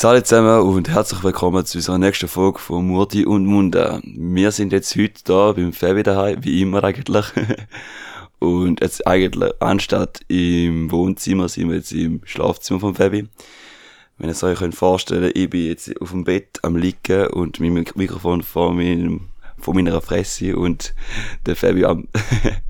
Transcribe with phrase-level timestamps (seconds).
[0.00, 4.00] Salut zusammen und herzlich willkommen zu unserer nächsten Folge von Murti und Munda.
[4.04, 7.26] Wir sind jetzt heute da beim Fabi daheim, wie immer eigentlich.
[8.38, 13.26] Und jetzt eigentlich, anstatt im Wohnzimmer, sind wir jetzt im Schlafzimmer von Fabi.
[14.18, 17.58] Wenn ihr es euch vorstellen könnt, ich bin jetzt auf dem Bett am Liegen und
[17.58, 19.22] mein Mikrofon vor meinem
[19.58, 20.94] von meiner Fresse und
[21.44, 22.06] der Fabi am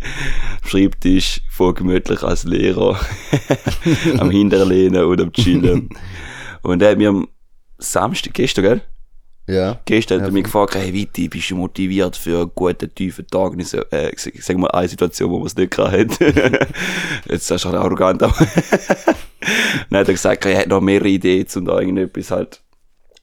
[0.65, 2.99] Schreibtisch voll gemütlich als Lehrer
[4.19, 5.91] am Hinterlehnen und am Chillen.
[6.63, 7.29] Und er hat mir am
[7.79, 8.81] Samstag, gestern, gell?
[9.47, 9.81] Ja.
[9.87, 13.53] Gestern hat er mich gefragt, hey Viti, bist du motiviert für einen guten, tiefen Tag?
[13.53, 16.21] Und ich so, äh, sag mal eine Situation, wo man es nicht gehabt hat.
[17.31, 18.35] Jetzt ist er schon arrogant, aber
[19.91, 22.61] Dann hat er gesagt, er hat noch mehrere Ideen, um da irgendetwas halt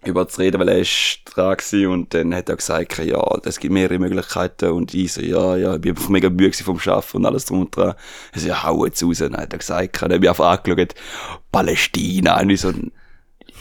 [0.04, 3.60] über zu reden, weil er ist dran gewesen und dann hat er gesagt, ja, es
[3.60, 7.18] gibt mehrere Möglichkeiten und ich so, ja, ja, ich bin einfach mega müde vom Schaffen
[7.18, 7.96] und alles drum und dran.
[8.32, 9.18] Er so, ja, hau jetzt raus.
[9.18, 10.94] Dann hat er gesagt, dann habe ich einfach angeschaut,
[11.52, 12.72] Palästina, und ich so,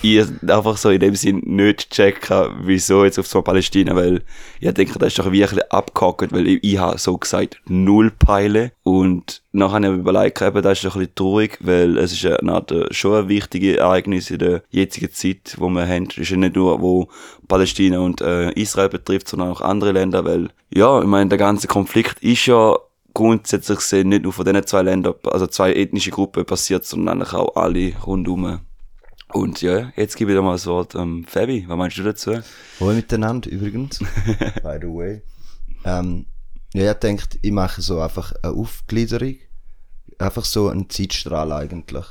[0.03, 4.23] ich einfach so in dem Sinn nicht checken, wieso jetzt auf so Palästina, weil
[4.61, 8.73] ich denke, das ist doch wirklich abgehackt, weil ich, ich habe so gesagt null Peile
[8.83, 12.13] und nachher habe ich mir überlegt, eben, das ist doch ein bisschen traurig, weil es
[12.13, 16.09] ist eine Art, äh, schon ein wichtiges Ereignis in der jetzigen Zeit, wo wir haben.
[16.11, 17.09] Es ist ja nicht nur, wo
[17.49, 21.67] Palästina und äh, Israel betrifft, sondern auch andere Länder, weil, ja, ich meine, der ganze
[21.67, 22.77] Konflikt ist ja
[23.15, 27.33] grundsätzlich gesehen nicht nur von diesen zwei Ländern, also zwei ethnische Gruppen passiert, sondern eigentlich
[27.33, 28.61] auch alle rundum.
[29.35, 31.65] Und ja, jetzt gebe ich dir mal das Wort ähm, Fabi.
[31.67, 32.39] Was meinst du dazu?
[32.79, 33.99] Hoi miteinander übrigens.
[34.63, 35.23] By the way.
[35.85, 36.27] Ähm,
[36.73, 39.35] ja, ich denke, ich mache so einfach eine Aufgliederung.
[40.19, 42.05] Einfach so einen Zeitstrahl eigentlich.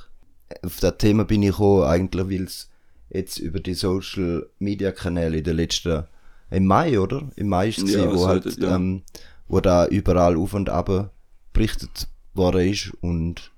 [0.63, 2.69] Auf das Thema bin ich gekommen, eigentlich, weil es
[3.09, 6.03] jetzt über die Social Media Kanäle in den letzten,
[6.51, 7.31] im Mai, oder?
[7.38, 8.75] Im Mai ist es, Ja, gewesen, wo halt, ja.
[8.75, 9.03] ähm,
[9.47, 11.13] wo da überall auf und ab
[11.53, 13.52] berichtet worden ist und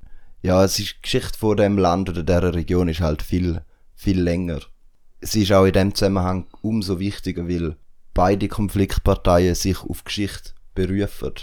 [0.46, 3.62] ja, es ist die Geschichte von dem Land oder dieser Region ist halt viel,
[3.96, 4.60] viel länger.
[5.20, 7.76] Es ist auch in dem Zusammenhang umso wichtiger, weil
[8.14, 11.34] beide Konfliktparteien sich auf Geschichte berufen.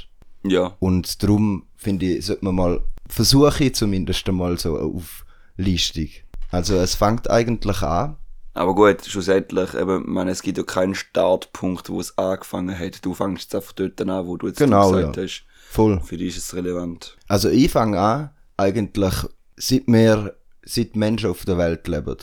[0.45, 6.09] Ja, Und darum finde ich, sollte man mal versuchen, zumindest einmal so eine Auflistung.
[6.51, 8.17] Also es fängt eigentlich an.
[8.55, 13.05] aber gut, schlussendlich, eben, ich meine, es gibt ja keinen Startpunkt, wo es angefangen hat.
[13.05, 15.23] Du fängst jetzt einfach dort an, wo du jetzt Genau, gesagt ja.
[15.25, 15.45] hast.
[15.71, 16.01] Voll.
[16.05, 17.17] Für dich ist es relevant.
[17.29, 19.15] Also ich fange an, eigentlich,
[19.57, 22.17] seit wir, seit Menschen auf der Welt leben.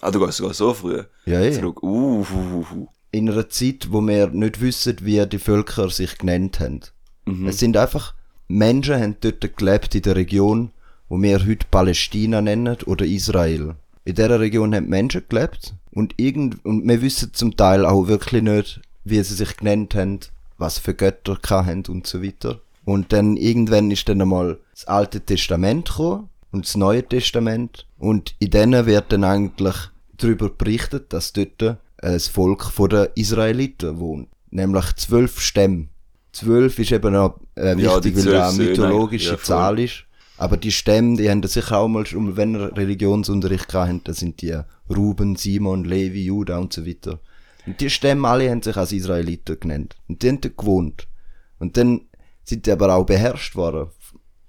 [0.00, 1.02] Ah, du gehst sogar so früh.
[1.26, 1.52] Ja, ja.
[1.52, 1.82] Zurück.
[1.82, 6.60] Uh, uh, uh, in einer Zeit, wo wir nicht wissen, wie die Völker sich genannt
[6.60, 6.80] haben.
[7.46, 8.14] Es sind einfach
[8.48, 10.70] Menschen, haben dort gelebt in der Region,
[11.08, 13.76] wo wir heute Palästina nennen oder Israel.
[14.04, 18.42] In dieser Region haben Menschen gelebt und irgend und wir wissen zum Teil auch wirklich
[18.42, 20.20] nicht, wie sie sich genannt haben,
[20.58, 22.60] was für Götter haben und so weiter.
[22.84, 28.34] Und dann irgendwann ist dann einmal das Alte Testament gekommen und das Neue Testament und
[28.38, 29.76] in denen wird dann eigentlich
[30.16, 34.28] darüber berichtet, dass dort ein Volk von den Israeliten wohnt.
[34.50, 35.88] Nämlich zwölf Stämme.
[36.32, 39.38] Zwölf ist eben noch äh, Ja, wichtig, die weil das eine mythologische ja.
[39.38, 40.04] Zahl ist.
[40.38, 44.40] Aber die Stämme, die haben sich auch mal, schon, wenn ihr Religionsunterricht habt, das sind
[44.40, 44.58] die
[44.88, 47.20] Ruben, Simon, Levi, Judah und so weiter.
[47.66, 49.96] Und die Stämme alle haben sich als Israeliten genannt.
[50.08, 51.08] Und die haben dort gewohnt.
[51.58, 52.00] Und dann
[52.44, 53.88] sind aber auch beherrscht worden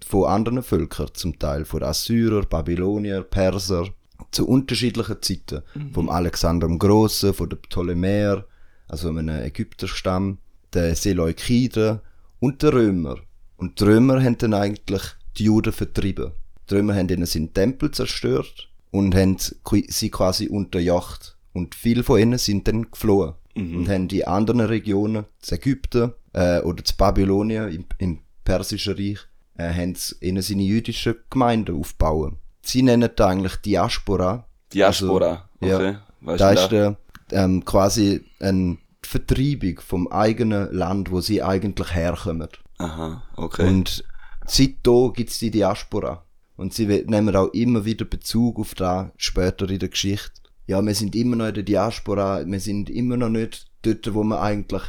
[0.05, 3.87] von anderen Völkern, zum Teil von Assyrer, Babylonier, Perser,
[4.31, 5.63] zu unterschiedlichen Zeiten.
[5.93, 8.45] Vom Alexander dem Grossen, von den Ptolemäer,
[8.87, 10.37] also einem Ägypterstamm,
[10.73, 11.99] den Seleukiden
[12.39, 13.17] und den Römer.
[13.57, 15.01] Und die Römer haben dann eigentlich
[15.37, 16.31] die Juden vertrieben.
[16.69, 21.37] Die Römer haben ihnen seinen Tempel zerstört und haben sie quasi unterjocht.
[21.53, 23.33] Und viele von ihnen sind dann geflohen.
[23.55, 29.19] Und haben die anderen Regionen, das Ägypten äh, oder das Babylonien im, im Persischen Reich,
[29.57, 32.37] äh, haben s- ihnen seine jüdischen Gemeinden aufbauen.
[32.61, 34.45] Sie nennen das eigentlich Diaspora.
[34.73, 35.49] Diaspora.
[35.59, 35.91] Also, okay.
[35.91, 36.95] Ja, Weißt da ist der,
[37.31, 42.47] ähm, quasi eine Vertreibung vom eigenen Land, wo sie eigentlich herkommen.
[42.77, 43.67] Aha, okay.
[43.67, 44.03] Und
[44.45, 46.23] seitdem gibt es die Diaspora.
[46.55, 50.31] Und sie nehmen auch immer wieder Bezug auf das später in der Geschichte.
[50.67, 54.23] Ja, wir sind immer noch in der Diaspora, wir sind immer noch nicht dort, wo
[54.23, 54.83] wir eigentlich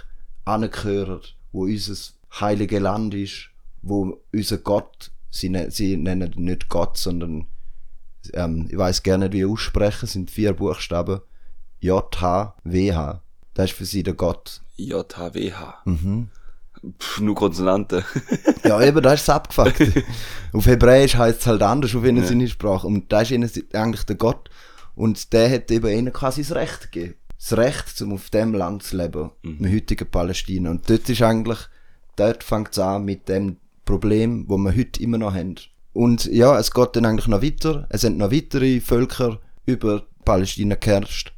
[0.45, 1.21] angehören,
[1.53, 1.95] wo unser
[2.41, 3.51] heilige Land ist,
[3.83, 7.47] wo unser Gott, sie, ne sie nennen nicht Gott, sondern
[8.33, 11.21] ähm, ich weiß gerne nicht, wie aussprechen, sind vier Buchstaben.
[11.81, 13.23] J-H-W-H.
[13.55, 14.61] Das ist für sie der Gott.
[14.77, 15.83] JHWH.
[15.85, 16.29] Mhm.
[16.99, 18.05] Pff, nur Konsonanten.
[18.65, 19.83] Ja, eben, da ist abgefuckt.
[20.53, 22.87] auf Hebräisch heißt es halt anders auf ihnen seine Sprache.
[22.87, 24.51] Und da ist ihnen eigentlich der Gott.
[24.95, 27.15] Und der hat eben ihnen quasi das Recht gegeben.
[27.49, 29.31] Das Recht, um auf dem Land zu leben.
[29.43, 30.71] Im heutigen Palästina.
[30.71, 31.59] Und dort ist eigentlich,
[32.17, 35.57] dort fängt es an mit dem Problem, wo wir heute immer noch haben.
[35.93, 37.87] Und ja, es geht dann eigentlich noch weiter.
[37.91, 41.33] Es sind noch weitere Völker über Palästina geherrscht.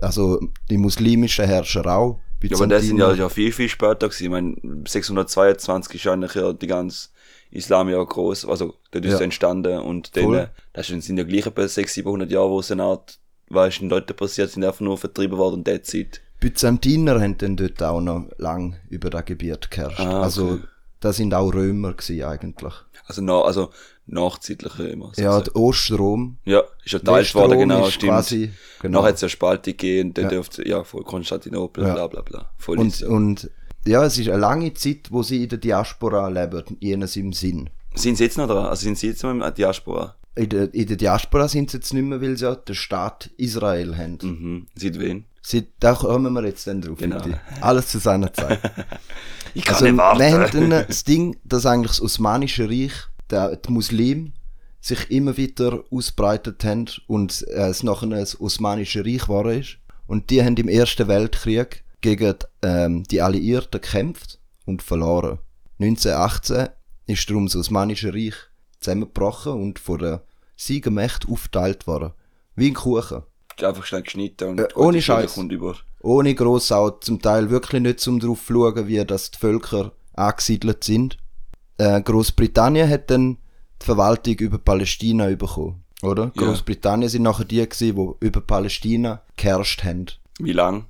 [0.00, 0.40] Also
[0.70, 2.18] die muslimischen Herrscher auch.
[2.42, 4.24] Ja, aber das sind ja, ja viel, viel später gewesen.
[4.24, 4.56] Ich meine,
[4.86, 7.08] 622 ist eigentlich ja die ganze
[7.50, 9.16] Islam ja groß, also dort ist Ja.
[9.16, 12.82] es entstanden und dann, das sind ja gleich etwa 600, 700 Jahre, wo es eine
[12.82, 13.18] Art,
[13.50, 16.20] ist denn dort passiert, sind einfach nur vertrieben worden und that's it.
[16.40, 20.00] Byzantiner haben dann dort auch noch lang über das Gebiet geherrscht.
[20.00, 20.22] Ah, okay.
[20.24, 20.58] Also
[21.00, 22.74] das sind auch Römer gewesen eigentlich.
[23.06, 23.70] Also, na, also
[24.06, 25.12] nachzeitliche immer.
[25.16, 25.44] Ja, sozusagen.
[25.44, 26.36] der Ostrom.
[26.44, 28.12] ja, ist ja geteilt worden, genau, stimmt.
[28.12, 28.50] quasi-
[28.80, 28.98] genau.
[29.00, 30.30] Nachher hat es ja Spaltung gegeben, und dann Ja.
[30.30, 31.94] dürfte, ja, voll Konstantinopel, Ja.
[31.94, 32.50] bla, bla, bla.
[32.58, 33.50] Voll Und, und
[33.86, 37.70] ja, es ist eine lange Zeit, wo sie in der Diaspora leben, jenes im Sinn.
[37.94, 38.66] Sind sie jetzt noch dran?
[38.66, 40.16] Also sind sie jetzt noch im Diaspora?
[40.36, 43.30] In der, in der Diaspora sind sie jetzt nicht mehr, weil sie ja den Staat
[43.36, 44.18] Israel haben.
[44.22, 44.66] Mhm.
[44.74, 45.26] Seit wen?
[45.42, 46.98] Sie, da kommen wir jetzt dann drauf.
[46.98, 47.22] Genau.
[47.60, 48.60] Alles zu seiner Zeit.
[49.56, 50.18] Ich kann Also, nicht warten.
[50.18, 52.92] wir haben dann das Ding, dass eigentlich das Osmanische Reich,
[53.30, 54.32] der, die Muslim,
[54.80, 59.78] sich immer wieder ausbreitet haben und äh, es nachher ein Osmanische Reich geworden ist.
[60.08, 65.38] Und die haben im Ersten Weltkrieg gegen ähm, die Alliierten gekämpft und verloren.
[65.78, 66.68] 1918
[67.06, 68.34] ist darum das Osmanische Reich
[68.84, 70.22] zusammengebrochen und von der
[70.56, 72.12] Siegermächt aufgeteilt worden.
[72.54, 73.22] Wie ein Kuchen.
[73.60, 75.38] Einfach schnell geschnitten und Äh, ohne Scheiß.
[76.00, 79.92] ohne gross auch zum Teil wirklich nicht zum drauf zu schauen, wie das die Völker
[80.14, 81.16] angesiedelt sind.
[81.78, 83.38] Äh, Großbritannien hat dann
[83.82, 86.30] die Verwaltung über Palästina bekommen, oder?
[86.36, 86.42] Ja.
[86.46, 90.06] Großbritannien sind nachher die gewesen, die über Palästina geherrscht haben.
[90.38, 90.86] Wie lang?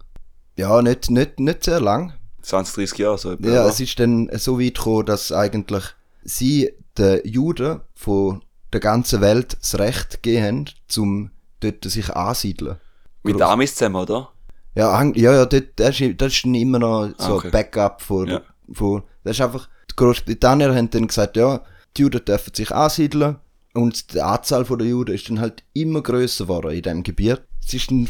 [0.56, 2.14] Ja, nicht, nicht, nicht sehr lang.
[2.42, 5.84] 20, 30 Jahre so etwa, Ja, es ist dann so weit gekommen, dass eigentlich
[6.22, 8.42] sie den Juden von
[8.72, 11.30] der ganzen Welt das Recht gegeben haben, zum
[11.60, 12.76] dort sich ansiedeln.
[13.22, 14.30] Mit Amis zusammen, oder?
[14.74, 17.46] Ja, ja, ja, dort, das, ist, das ist immer noch so Ah, okay.
[17.48, 18.42] ein Backup von, Ja.
[18.72, 21.62] von, das ist einfach, die Großbritannien haben dann gesagt, ja,
[21.96, 23.36] die Juden dürfen sich ansiedeln
[23.74, 27.42] und die Anzahl der Juden ist dann halt immer grösser geworden in dem Gebiet.
[27.64, 28.08] Es ist dann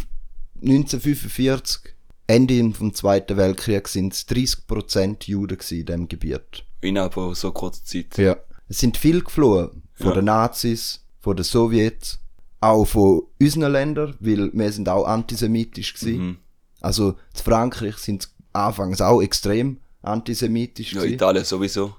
[0.63, 1.95] 1945,
[2.27, 6.65] Ende vom Zweiten Weltkrieg, sind es 30% Juden in dem Gebiet.
[6.81, 8.17] Innerhalb von so kurzer Zeit.
[8.17, 8.37] Ja.
[8.69, 9.83] Es sind viel geflohen.
[9.95, 10.15] Von Ja.
[10.15, 12.19] den Nazis, von den Sowjets,
[12.61, 16.27] auch von unseren Ländern, weil wir sind auch antisemitisch gewesen.
[16.27, 16.37] Mhm.
[16.81, 21.15] Also in Frankreich sind sie anfangs auch extrem antisemitisch Ja, gewesen.
[21.15, 21.95] Italien sowieso.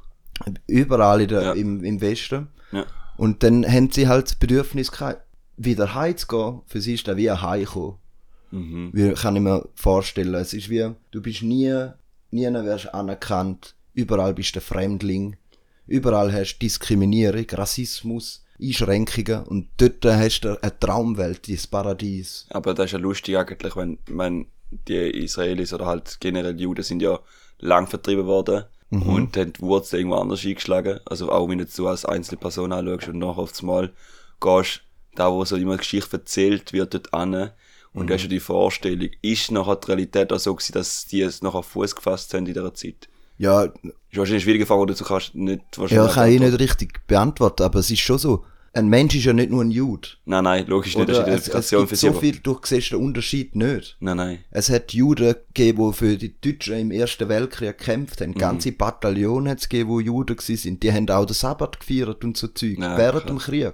[0.67, 1.51] Überall in der, Ja.
[1.53, 2.47] im, im Westen.
[2.71, 2.85] Ja.
[3.17, 5.21] Und dann haben sie halt das Bedürfnis gehabt,
[5.57, 6.61] wieder heimzugehen.
[6.67, 7.95] Für sie ist das wie ein Heimkommen.
[8.51, 8.89] Mhm.
[8.93, 10.35] Wie kann ich mir vorstellen.
[10.35, 11.73] Es ist wie, du bist nie,
[12.31, 13.75] nie anerkannt.
[13.93, 15.37] Überall bist du ein Fremdling.
[15.87, 19.43] Überall hast du Diskriminierung, Rassismus, Einschränkungen.
[19.43, 22.45] Und dort hast du eine Traumwelt, dieses Paradies.
[22.49, 24.47] Aber das ist ja lustig eigentlich, wenn, wenn
[24.87, 27.19] die Israelis oder halt generell Juden sind ja
[27.59, 29.01] lang vertrieben worden Mhm.
[29.01, 30.99] und haben die Wurzeln irgendwo anders eingeschlagen.
[31.05, 33.91] Also auch wenn du so als einzelne Person anschaust und nachher aufs Mal
[34.39, 34.81] gehst,
[35.15, 37.33] da wo so immer Geschichte erzählt wird dort an
[37.93, 38.07] und Mhm.
[38.07, 41.41] du hast ja die Vorstellung, ist nachher die Realität auch so gewesen, dass die es
[41.41, 43.09] nachher Fuß gefasst haben in dieser Zeit?
[43.37, 43.73] Ja, Ist
[44.11, 46.51] wahrscheinlich eine schwierige Frage, die du kannst nicht ja wahrscheinlich kann ich beantworten.
[46.51, 48.45] nicht richtig beantworten, aber es ist schon so.
[48.73, 50.09] Ein Mensch ist ja nicht nur ein Jude.
[50.25, 51.33] Nein, nein, logisch nicht, das ist Oder?
[51.33, 53.95] Es, es gibt so viel, du siehst den Unterschied nicht.
[54.01, 54.39] Nein, nein.
[54.51, 58.23] Es hat Juden gegeben, die für die Deutschen im Ersten Weltkrieg gekämpft Mhm.
[58.25, 58.33] haben.
[58.33, 60.83] Ganze Bataillone hat es gegeben, wo Juden sind.
[60.83, 62.77] Die haben auch den Sabbat gefeiert und so Zeug.
[62.77, 63.37] Ja, während klar.
[63.37, 63.73] dem Krieg.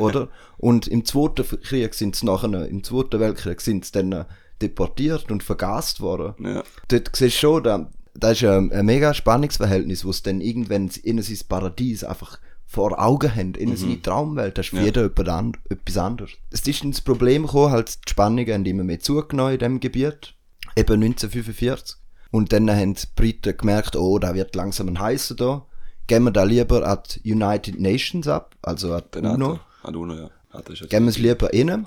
[0.00, 0.28] Oder?
[0.56, 4.24] Und im Zweiten Krieg sind sie nachher, im Zweiten Weltkrieg sind sie dann
[4.62, 6.34] deportiert und vergast worden.
[6.42, 6.62] Ja.
[6.88, 10.90] Dort siehst du schon, da, da ist ein, ein mega Spannungsverhältnis, wo es dann irgendwann
[11.02, 14.56] in sein Paradies einfach vor Augen haben, in seine Traumwelt.
[14.56, 14.82] Das ist für Mhm.
[14.82, 14.86] Ja.
[14.86, 16.30] jeden jemand and, etwas anderes.
[16.50, 20.34] Es ist ins Problem gekommen, halt die Spannungen haben immer mehr zugenommen in diesem Gebiet.
[20.76, 21.96] Eben 1945.
[22.30, 25.66] Und dann haben die Briten gemerkt, oh, da wird langsam ein heißer da.
[26.06, 29.58] Gehen wir da lieber an die United Nations ab, also an die UNO.
[29.88, 30.30] Die UNO, ja.
[30.52, 31.84] Ja Gehen wir es lieber alle.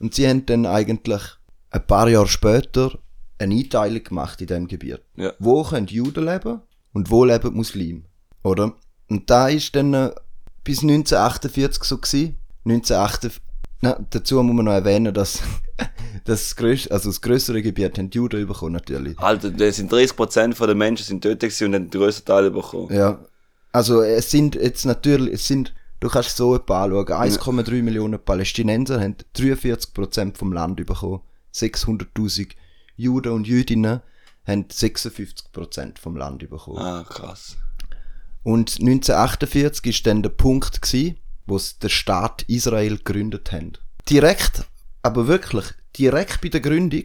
[0.00, 1.22] Und sie haben dann eigentlich
[1.70, 2.98] ein paar Jahre später
[3.38, 5.00] eine Einteilung gemacht in diesem Gebiet.
[5.16, 5.32] Ja.
[5.38, 6.60] Wo können Juden leben
[6.92, 8.02] und wo leben Muslime.
[8.42, 8.72] Oder?
[9.08, 10.10] Und da ist dann äh,
[10.64, 12.38] bis 1948 so gewesen.
[12.64, 13.42] 1948,
[13.82, 15.42] na, dazu muss man noch erwähnen, dass
[16.24, 19.18] das, grösste, also das größere Gebiet haben die Juden bekommen, natürlich.
[19.18, 22.92] Alter, das sind 30% von den Menschen sind dort und haben den grössten Teil bekommen.
[22.92, 23.18] Ja.
[23.72, 29.00] Also es sind jetzt natürlich, es sind, du kannst so etwa anschauen, 1,3 Millionen Palästinenser
[29.00, 31.20] haben 43% vom Land bekommen.
[31.54, 32.52] 600.000
[32.96, 34.00] Juden und Jüdinnen
[34.46, 36.78] haben 56% vom Land bekommen.
[36.78, 37.56] Ah, krass.
[38.42, 43.72] Und 1948 ist dann der Punkt gsi, wo sie den Staat Israel gegründet haben.
[44.08, 44.64] Direkt,
[45.02, 45.64] aber wirklich,
[45.98, 47.04] direkt bei der Gründung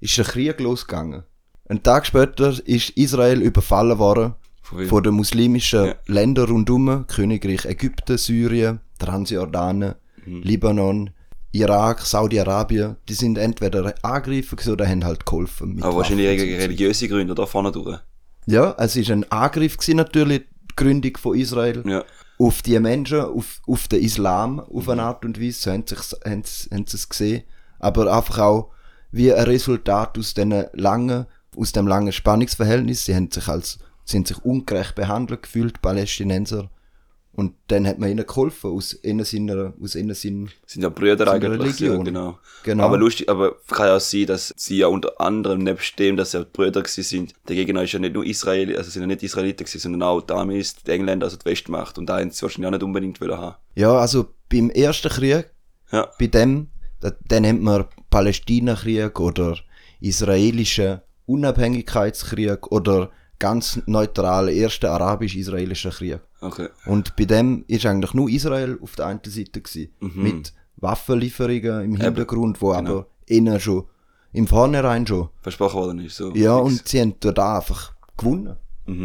[0.00, 1.22] ist ein Krieg losgegangen.
[1.68, 5.94] Ein Tag später ist Israel überfallen worden Von von den muslimischen Ja.
[6.06, 9.94] Ländern rundum, Königreich Ägypten, Syrien, Transjordanien,
[10.26, 10.42] Mhm.
[10.42, 11.10] Libanon,
[11.52, 15.74] Irak, Saudi-Arabien, die sind entweder angegriffen oder haben halt geholfen.
[15.74, 16.56] mit Aber wahrscheinlich Waffen so.
[16.56, 17.98] religiöse Gründe da vorne durch.
[18.46, 21.82] Ja, es ist ein Angriff gewesen, natürlich, die Gründung von Israel.
[21.86, 22.04] Ja.
[22.38, 25.96] Auf die Menschen, auf, auf den Islam, auf eine Art und Weise, so haben sie,
[25.96, 27.42] haben sie, haben sie es gesehen.
[27.78, 28.70] Aber einfach auch
[29.10, 30.34] wie ein Resultat aus
[30.72, 31.26] langen,
[31.56, 33.04] aus dem langen Spannungsverhältnis.
[33.04, 36.70] Sie haben sich als, sie haben sich ungerecht behandelt gefühlt, Palästinenser.
[37.32, 41.78] Und dann hat man ihnen geholfen, aus innen seiner, aus innen Sind ja Brüder eigentlich.
[41.78, 42.38] Ja, genau.
[42.64, 42.84] Genau.
[42.84, 46.32] Aber lustig, aber kann ja auch sein, dass sie ja unter anderem, nebst dem, dass
[46.32, 49.06] sie ja Brüder gewesen sind, der Gegner ist ja nicht nur Israel, also sind ja
[49.06, 51.98] nicht Israeliten gewesen, sondern auch die Amis, die Engländer, also die Westmacht.
[51.98, 53.54] Und da haben sie wahrscheinlich auch nicht unbedingt wollen haben.
[53.76, 55.50] ja, also beim ersten Krieg,
[55.92, 56.08] Ja.
[56.18, 56.66] bei dem,
[57.00, 59.56] da- den nennt man Palästinakrieg oder
[60.00, 66.20] israelischer Unabhängigkeitskrieg oder ganz neutrale erste arabisch-israelischer Krieg.
[66.40, 66.68] Okay.
[66.86, 71.96] Und bei dem ist eigentlich nur Israel auf der einen Seite gewesen, mit Waffenlieferungen im
[71.96, 73.84] Hintergrund, wo aber innen schon,
[74.32, 75.28] im Vornherein schon.
[75.42, 76.34] Versprochen worden ist so.
[76.34, 76.66] Ja, fix.
[76.66, 78.56] und sie haben dort einfach gewonnen.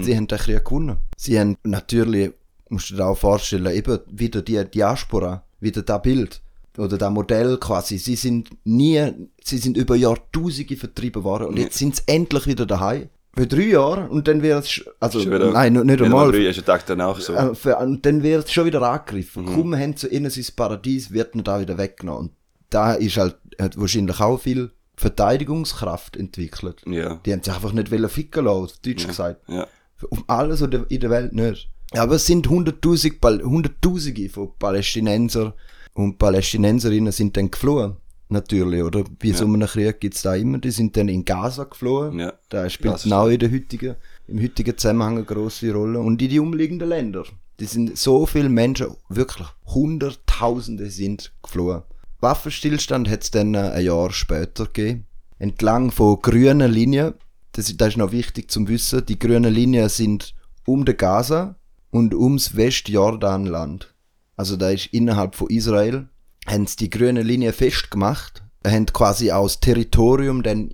[0.01, 0.98] Sie haben den Krieg gewonnen.
[1.15, 2.34] Sie haben natürlich,
[2.70, 6.42] musst du dir auch vorstellen, eben wieder die Diaspora, wieder das Bild
[6.77, 7.98] oder das Modell quasi.
[7.98, 9.12] Sie sind nie,
[9.44, 13.10] sie sind über Jahrtausende vertrieben worden und jetzt sind sie endlich wieder daheim.
[13.36, 16.32] Für drei Jahre und dann wird es, also, Schon wieder- nein, nicht einmal.
[16.32, 17.34] drei, ist der Tag danach so.
[17.34, 19.44] Äh, für, und dann wird es schon wieder angegriffen.
[19.44, 19.54] Mhm.
[19.56, 22.30] Kaum haben sie innen sein Paradies, wird ihnen da wieder weggenommen.
[22.30, 22.32] Und
[22.70, 26.82] da ist halt, hat wahrscheinlich auch viel Verteidigungskraft entwickelt.
[26.86, 27.20] Ja.
[27.25, 29.42] Die haben sich einfach nicht ficken lassen, auf Deutsch gesagt.
[29.50, 29.68] Ja.
[30.10, 31.70] Um alles oder in der Welt nicht.
[31.92, 35.54] Aber es sind hunderttausend, hunderttausende von Palästinenser
[35.94, 37.98] und Palästinenserinnen sind dann geflohen.
[38.29, 39.03] Natürlich, oder?
[39.20, 40.58] Wie so einem Krieg gibt's da immer.
[40.58, 42.17] Die sind dann in Gaza geflohen.
[42.20, 42.34] Ja.
[42.50, 43.96] Da spielt ist auch in der heutigen,
[44.27, 46.00] im heutigen Zusammenhang eine grosse Rolle.
[46.00, 47.24] Und in die umliegenden Länder.
[47.60, 51.84] Die sind so viele Menschen, wirklich Hunderttausende sind geflohen.
[52.20, 55.05] Waffenstillstand hat es dann äh, ein Jahr später gegeben.
[55.38, 57.13] Entlang von grünen Linien,
[57.51, 60.34] das, ist- das ist noch wichtig zum Wissen, die grünen Linien sind
[60.65, 61.55] um den Gaza
[61.91, 63.94] und ums Westjordanland.
[64.36, 66.10] Also da ist innerhalb von Israel,
[66.45, 70.73] haben sie die grüne Linie festgemacht, haben quasi das Territorium dann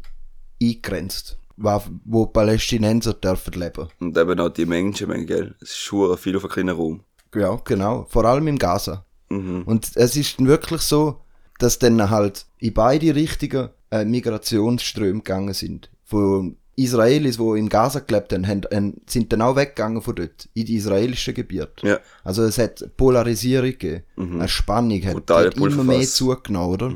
[0.61, 3.87] eingegrenzt, wo, wo Palästinenser dürfen leben.
[3.99, 5.55] Und eben auch die Menschenmenge, gell?
[5.61, 7.03] Es ist schon viel auf einem kleinen Raum.
[7.33, 8.05] Ja, genau.
[8.09, 9.05] Vor allem im Gaza.
[9.29, 9.63] Mhm.
[9.63, 11.21] Und es ist dann wirklich so,
[11.59, 15.89] dass dann halt in beide Richtungen äh, Migrationsströme gegangen sind.
[16.03, 20.65] Von Israelis, die in Gaza gelebt haben, haben, sind dann auch weggegangen von dort, in
[20.65, 21.71] die israelischen Gebiete.
[21.83, 21.99] Ja.
[22.23, 26.93] Also es hat Polarisierung gegeben, eine Spannung, hat, hat immer mehr zugenommen, oder?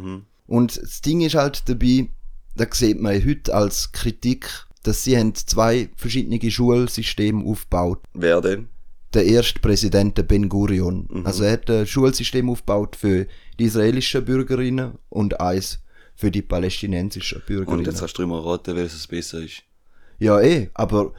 [0.48, 2.08] Und das Ding ist halt dabei,
[2.56, 4.50] da sieht man heute als Kritik,
[4.84, 8.70] dass sie haben zwei verschiedene Schulsysteme aufgebaut Wer denn?
[9.14, 11.08] der erste Präsident der Ben Gurion.
[11.26, 13.28] Also er hat ein Schulsystem aufgebaut für
[13.58, 15.80] die israelischen Bürgerinnen und eins
[16.16, 17.86] für die palästinensischen Und Bürgerinnen.
[17.86, 19.64] jetzt kannst du immer raten, welches besser ist.
[20.20, 21.14] ja, eh, aber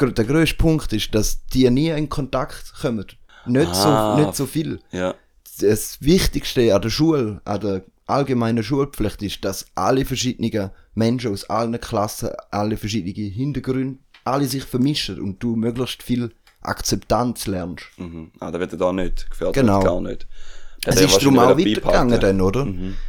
[0.00, 3.04] der grösste Punkt ist, dass die nie in Kontakt kommen.
[3.46, 4.16] Nicht, Ah.
[4.16, 4.78] so, nicht so viel.
[4.92, 5.14] Ja.
[5.60, 11.44] Das Wichtigste an der Schule, an der allgemeinen Schulpflicht ist, dass alle verschiedenen Menschen aus
[11.50, 16.30] allen Klassen, alle verschiedenen Hintergründe, alle sich vermischen und du möglichst viel
[16.60, 17.86] Akzeptanz lernst.
[17.96, 18.30] Mhm.
[18.38, 19.54] Ah, da wird er da nicht gefährdet.
[19.54, 19.80] Genau.
[19.82, 20.26] Gar nicht.
[20.84, 22.66] Es Hat er ist darum auch weitergegangen dann, oder?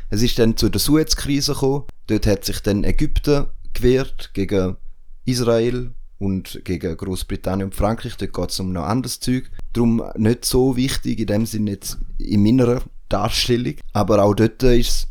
[0.10, 1.84] Es ist dann zu der Suez-Krise gekommen.
[2.08, 4.78] Dort hat sich dann Ägypten gewehrt gegen
[5.26, 8.16] Israel und gegen Großbritannien und Frankreich.
[8.18, 9.50] Dort geht es um noch anderes Zeug.
[9.74, 13.76] Darum nicht so wichtig in dem Sinne jetzt in meiner Darstellung.
[13.94, 15.08] Aber auch dort ist,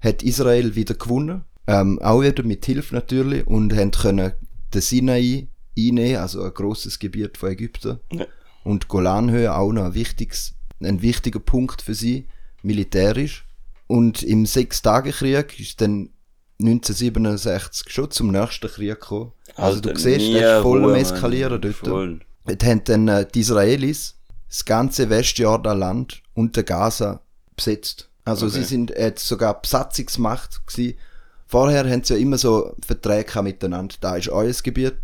[0.00, 1.44] hat Israel wieder gewonnen.
[1.68, 3.46] Ähm, auch wieder mit Hilfe natürlich.
[3.46, 4.32] Und haben können
[4.74, 5.46] den Sinai
[5.78, 8.26] einnehmen, also ein grosses Gebiet von Ägypten Ja.
[8.64, 12.26] und Golanhöhe auch noch ein, wichtiges, ein wichtiger Punkt für sie,
[12.62, 13.44] militärisch.
[13.86, 16.10] Und im Sechstagekrieg ist dann
[16.60, 19.32] 1967 schon zum nächsten Krieg gekommen.
[19.56, 20.94] Also du Alter, siehst, er ist voll am.
[20.94, 21.74] Eskalieren dort.
[21.74, 22.20] Voll.
[22.46, 24.16] Dort haben dann äh, die Israelis
[24.48, 27.20] das ganze Westjordanland und der Gaza
[27.56, 28.08] besetzt.
[28.24, 28.58] Also Okay.
[28.58, 30.96] sie sind jetzt sogar Besatzungsmacht gewesen.
[31.46, 33.94] Vorher haben sie ja immer so Verträge miteinander.
[34.00, 34.94] Da ist euer Gebiet,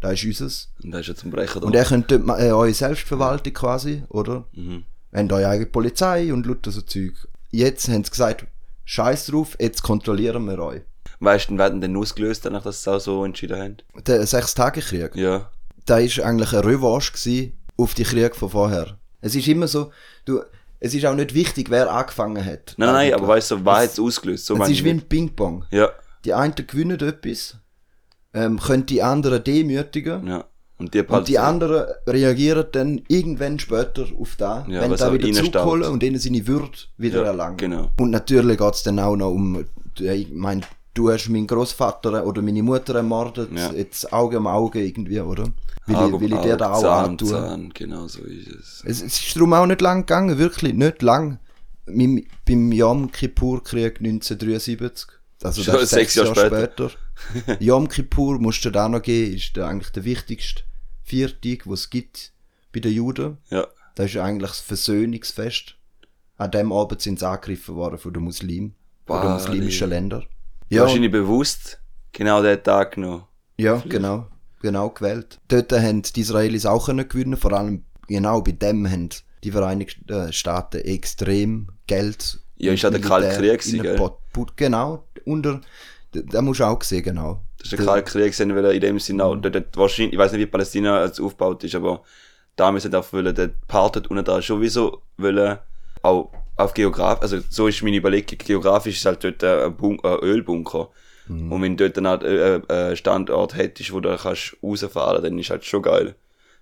[0.00, 0.68] da ist unseres.
[0.82, 1.66] Und da ist er zum Brechen da.
[1.66, 4.44] Und ihr könnt dort äh, eure Selbstverwaltung quasi, oder?
[4.54, 4.84] Mhm.
[5.12, 7.14] Habt eure eigene Polizei und lauter so Zeug.
[7.50, 8.46] Jetzt haben sie gesagt,
[8.84, 10.82] scheiß drauf, jetzt kontrollieren wir euch.
[11.20, 13.76] Weißt du, wer hat denn ausgelöst, danach, dass sie auch so entschieden haben?
[14.06, 15.50] Der Sechstagekrieg, Ja.
[15.86, 18.98] da ist eigentlich eine Revanche auf die Kriege von vorher.
[19.20, 19.90] Es ist immer so,
[20.26, 20.42] du,
[20.78, 22.74] es ist auch nicht wichtig, wer angefangen hat.
[22.76, 23.14] Nein, nein, Eigentlich.
[23.14, 24.46] aber weißt du, wer hat es ausgelöst?
[24.46, 25.64] So Es ist wie ein Ping-Pong.
[25.70, 25.90] Ja,
[26.24, 27.56] Die einen gewinnen etwas,
[28.34, 30.44] ähm, können die anderen demütigen ja.
[30.78, 35.32] Und die, Und die anderen reagieren dann irgendwann später auf das, Ja, wenn da wieder
[35.32, 37.56] zurückholen und ihnen seine Würde wieder Ja, erlangen.
[37.56, 37.90] genau.
[37.98, 39.64] Und natürlich geht's dann auch noch um,
[39.98, 40.60] ich meine,
[40.94, 43.72] du hast meinen Großvater oder meine Mutter ermordet, Ja.
[43.72, 45.46] jetzt Auge um Auge irgendwie, oder?
[45.86, 47.28] Will, Auge ich, will ich dir da auch Zahn antun?
[47.28, 48.82] Zahn, genau so ist es.
[48.86, 51.40] Es, es ist darum auch nicht lang gegangen, wirklich nicht lang.
[51.86, 55.08] Beim, beim Yom Kippur-Krieg 1973,
[55.42, 56.90] also Schon das ist sechs Jahre Jahre später.
[57.58, 60.62] Yom Kippur musst du da noch geben, ist eigentlich der wichtigste
[61.08, 62.32] Viertag, den es gibt
[62.72, 63.38] bei den Juden.
[63.50, 63.66] Ja.
[63.94, 65.76] Das ist eigentlich das Versöhnungsfest.
[66.36, 68.74] An dem Abend sind sie angegriffen worden von den Muslimen,
[69.06, 70.24] von den muslimischen Ländern.
[70.68, 71.80] Ja, Wahrscheinlich bewusst
[72.12, 73.24] genau den Tag genommen.
[73.56, 74.28] Ja, genau.
[74.60, 75.38] Genau gewählt.
[75.48, 79.08] Dort haben die Israelis auch können gewinnen, vor allem genau bei dem haben
[79.44, 82.40] die Vereinigten äh, Staaten extrem Geld.
[82.56, 84.10] Ja, ist ja der Kalte Krieg gell?
[84.56, 85.60] Genau, unter,
[86.12, 87.42] da, da musst du auch sehen, genau.
[87.58, 90.32] Das ist Kalte Krieg, weil er in dem Sinne auch, dort, dort, wahrscheinlich, ich weiß
[90.32, 92.02] nicht, wie Palästina jetzt aufgebaut ist, aber
[92.56, 95.58] da müssen auch wollen, der Part dort unten da schon wieso wollen,
[96.02, 100.18] auch auf Geograf, also so ist meine Überlegung, geografisch ist halt dort ein, Bun ein
[100.20, 100.90] Ölbunker.
[101.28, 101.52] Mhm.
[101.52, 105.50] Und wenn du dort halt äh, einen Standort hättest, wo du kannst rausfahren, dann ist
[105.50, 106.14] halt schon geil.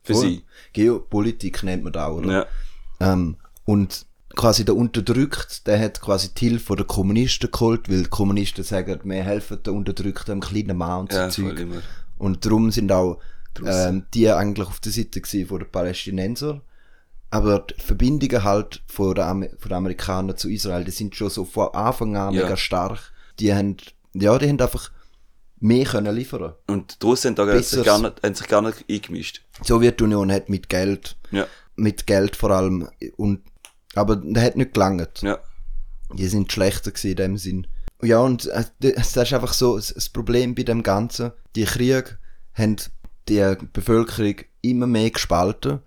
[0.03, 0.23] Für Voll.
[0.23, 0.45] sie.
[0.73, 2.33] Geopolitik nennt man da, oder?
[3.01, 3.13] Ja.
[3.13, 8.09] Ähm, und quasi der Unterdrückte, der hat quasi die Hilfe der Kommunisten geholt, weil die
[8.11, 11.45] Kommunisten sagen, wir helfen den Unterdrückten, dem kleinen Mann und so Ja, Zeug.
[11.47, 11.83] voll immer.
[12.19, 13.19] Und darum sind auch
[13.67, 16.61] ähm, die eigentlich auf der Seite gewesen von den Palästinenser.
[17.31, 21.45] Aber die Verbindungen halt von den, von den Amerikanern zu Israel, die sind schon so
[21.45, 22.43] von Anfang an Ja.
[22.45, 23.01] mega stark.
[23.41, 23.77] Die haben,
[24.15, 24.91] ja, die haben einfach
[25.59, 26.53] mehr können liefern.
[26.67, 29.43] Und die Russen haben, sich gar nicht, haben sich gar nicht eingemischt.
[29.63, 31.47] Die Sowjetunion hat mit Geld, Ja.
[31.75, 33.41] mit Geld vor allem, und,
[33.97, 35.23] aber das hat nicht gelangt.
[35.23, 35.39] Ja.
[36.13, 37.67] Die sind schlechter gewesen in dem Sinn.
[38.03, 41.33] Ja, und äh, das ist einfach so das Problem bei dem Ganzen.
[41.57, 42.19] Die Krieg
[42.55, 42.77] haben
[43.29, 45.81] die Bevölkerung immer mehr gespalten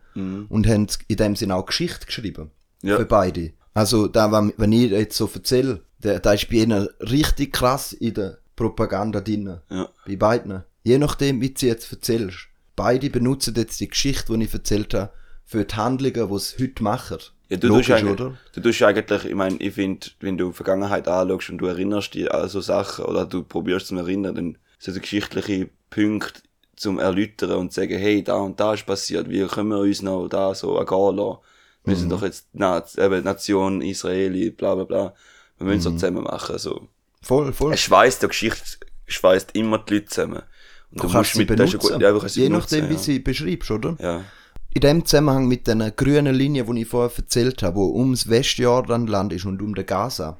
[0.49, 2.51] und haben in dem Sinn auch Geschichte geschrieben.
[2.81, 2.97] Ja.
[2.97, 3.53] Für beide.
[3.73, 8.13] Also, da, wenn, ich jetzt so erzähle, da, da ist bei ihnen richtig krass in
[8.13, 9.59] der Propaganda drin.
[9.69, 9.89] Ja.
[10.05, 10.63] Bei beiden.
[10.83, 12.47] Je nachdem, wie du sie jetzt erzählst.
[12.75, 15.11] Beide benutzen jetzt die Geschichte, die ich erzählt habe,
[15.45, 17.17] für die Handlungen, die sie heute machen.
[17.49, 18.37] Ja, du Logisch, tust eigentlich, oder?
[18.53, 22.13] du tust eigentlich, ich meine, ich finde, wenn du die Vergangenheit anschaust und du erinnerst
[22.13, 26.41] dich an so Sachen oder du probierst zu erinnern, dann sind so geschichtliche Punkte
[26.75, 30.27] zum Erläutern und sagen, hey, da und da ist passiert, wie können wir uns noch
[30.27, 31.37] da so angehen lassen?
[31.85, 31.99] Wir Mhm.
[31.99, 35.13] sind doch jetzt Na eben Nation Israeli, bla bla bla.
[35.57, 35.81] Wir müssen Mhm.
[35.81, 36.57] so zusammen machen.
[36.59, 36.87] So.
[37.21, 37.73] Voll, voll.
[37.73, 38.61] Es schweißt, der Geschichte
[39.07, 40.43] schweißt immer die Leute zusammen.
[40.91, 41.79] Und Du kannst sie das ist benutzen.
[41.93, 42.99] gut- ja, du sie Je nachdem, wie ja.
[42.99, 43.97] sie beschreibst, oder?
[43.99, 44.23] Ja.
[44.73, 49.33] In dem Zusammenhang mit den grünen Linie, die ich vorher erzählt habe, wo ums Westjordanland
[49.33, 50.37] ist und um den Gaza.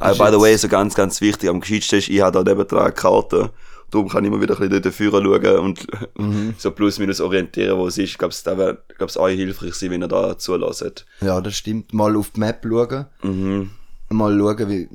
[0.00, 2.84] Ist by the way, so ganz, ganz wichtig, am gescheitsten ist, ich habe da nebendran
[2.84, 3.50] eine Karte.
[3.90, 5.86] Darum kann ich immer wieder ein bisschen vorne schauen und
[6.18, 6.54] Mhm.
[6.58, 8.10] so plus minus orientieren, wo es ist.
[8.10, 11.06] Ich glaube, da wäre, glaub's, euch hilfreich sein, wenn ihr da zulässt.
[11.20, 11.92] Ja, das stimmt.
[11.94, 13.06] Mal auf die Map schauen.
[13.22, 13.70] Mhm.
[14.10, 14.88] Mal schauen, wie.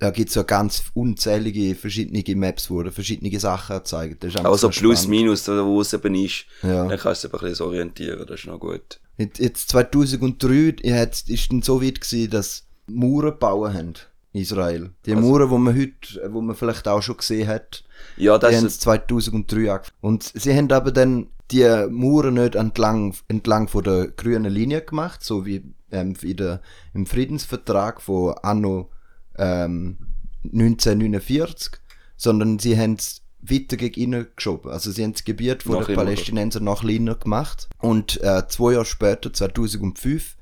[0.00, 4.16] Da gibt es ja ganz unzählige verschiedene Maps, wo verschiedene Sachen zeigen.
[4.20, 5.22] Das ist einfach Aber so so plus spannend.
[5.22, 6.86] minus, wo es eben ist, Ja.
[6.86, 9.00] dann kannst du dich ein bisschen orientieren, das ist noch gut.
[9.16, 13.94] Jetzt- Jetzt 2003 hat- ist dann so weit gewesen, dass Mauern gebaut haben.
[14.34, 14.90] in Israel.
[15.06, 17.82] Die Also- Mauern, die man heute, wo man vielleicht auch schon gesehen hat,
[18.18, 19.96] Ja, die das haben ist, 2003 angefangen.
[20.02, 25.24] Und sie haben aber dann die Mauern nicht entlang, entlang von der grünen Linie gemacht,
[25.24, 26.60] so wie ähm, in der,
[26.92, 28.90] im Friedensvertrag von Anno
[29.38, 29.98] ähm,
[30.44, 31.80] 1949,
[32.16, 34.70] sondern sie haben es weiter gegen innen geschoben.
[34.70, 37.68] Also sie haben das Gebiet von den Palästinensern noch kleiner gemacht.
[37.78, 40.36] Und äh, zwei Jahre später, 2005,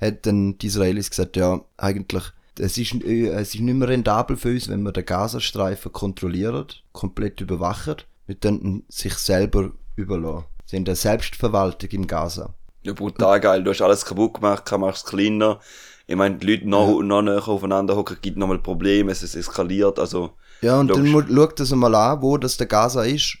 [0.00, 2.24] hat dann die Israelis gesagt, ja, eigentlich,
[2.58, 6.66] es ist, äh, es ist nicht mehr rentabel für uns, wenn wir den Gazastreifen kontrollieren,
[6.92, 7.96] komplett überwachen.
[8.26, 10.44] Wir könnten sich selber überlassen.
[10.66, 12.54] Sie haben eine Selbstverwaltung im Gaza.
[12.82, 13.62] ja brutal geil.
[13.62, 15.60] Du hast alles kaputt gemacht, machst es kleiner.
[16.10, 20.00] Ich meine, die Leute noch, noch näher aufeinander hocken, gibt nochmal Probleme, es ist eskaliert,
[20.00, 23.38] also, Ja, und dann schaut das mal an, wo das der Gaza ist.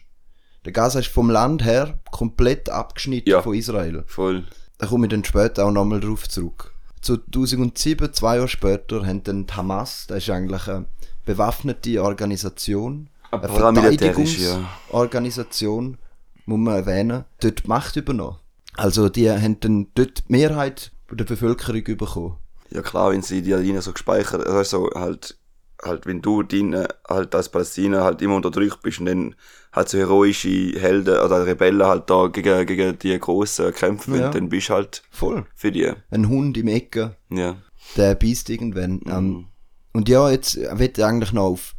[0.64, 3.42] Der Gaza ist vom Land her komplett abgeschnitten Ja.
[3.42, 4.04] von Israel.
[4.06, 4.44] voll.
[4.78, 6.72] Da komme ich dann später auch nochmal drauf zurück.
[7.02, 10.84] 2007, zwei Jahre später, haben dann die Hamas, das ist eigentlich eine
[11.26, 14.48] bewaffnete Organisation, Eine paramilitärische, ja.
[14.90, 15.98] Verteidigungsorganisation,
[16.46, 18.36] muss man erwähnen, dort die Macht übernommen.
[18.76, 22.36] Also die haben dann dort die Mehrheit der Bevölkerung bekommen.
[22.72, 25.36] Ja klar, wenn sie die Linie so gespeichert, also halt,
[25.82, 29.34] halt, wenn du deine, halt als Palästina halt immer unterdrückt bist und dann
[29.72, 34.30] halt so heroische Helden oder Rebellen halt da gegen, gegen die Grossen kämpfen, Ja.
[34.30, 35.46] dann bist du halt Voll.
[35.54, 35.92] für die.
[36.10, 37.56] Ein Hund im Ecke, Ja.
[37.96, 39.00] der beißt irgendwann.
[39.04, 39.46] Mhm.
[39.92, 41.74] Und ja, jetzt will ich eigentlich noch auf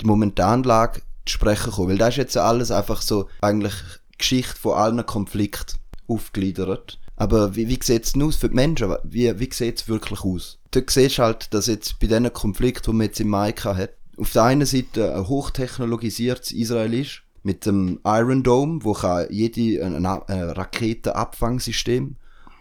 [0.00, 3.74] die momentane Lage zu sprechen kommen, weil das ist jetzt alles einfach so eigentlich
[4.18, 6.98] Geschichte von allen Konflikten aufgegliedert.
[7.18, 8.94] Aber wie, wie sieht es aus für die Menschen?
[9.02, 10.60] Wie, wie sieht es wirklich aus?
[10.70, 14.32] Du siehst halt, dass jetzt bei diesen Konflikten, die man jetzt im Mai hat, auf
[14.32, 20.06] der einen Seite ein hochtechnologisiertes Israel ist, mit dem Iron Dome, wo kann jede ein,
[20.06, 22.16] ein Raketenabfangsystem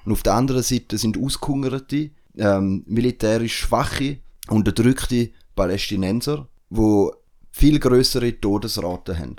[0.05, 4.17] und auf der anderen Seite sind ausgehungerte, ähm, militärisch schwache,
[4.47, 7.13] unterdrückte Palästinenser, wo
[7.51, 9.35] viel größere Todesraten haben.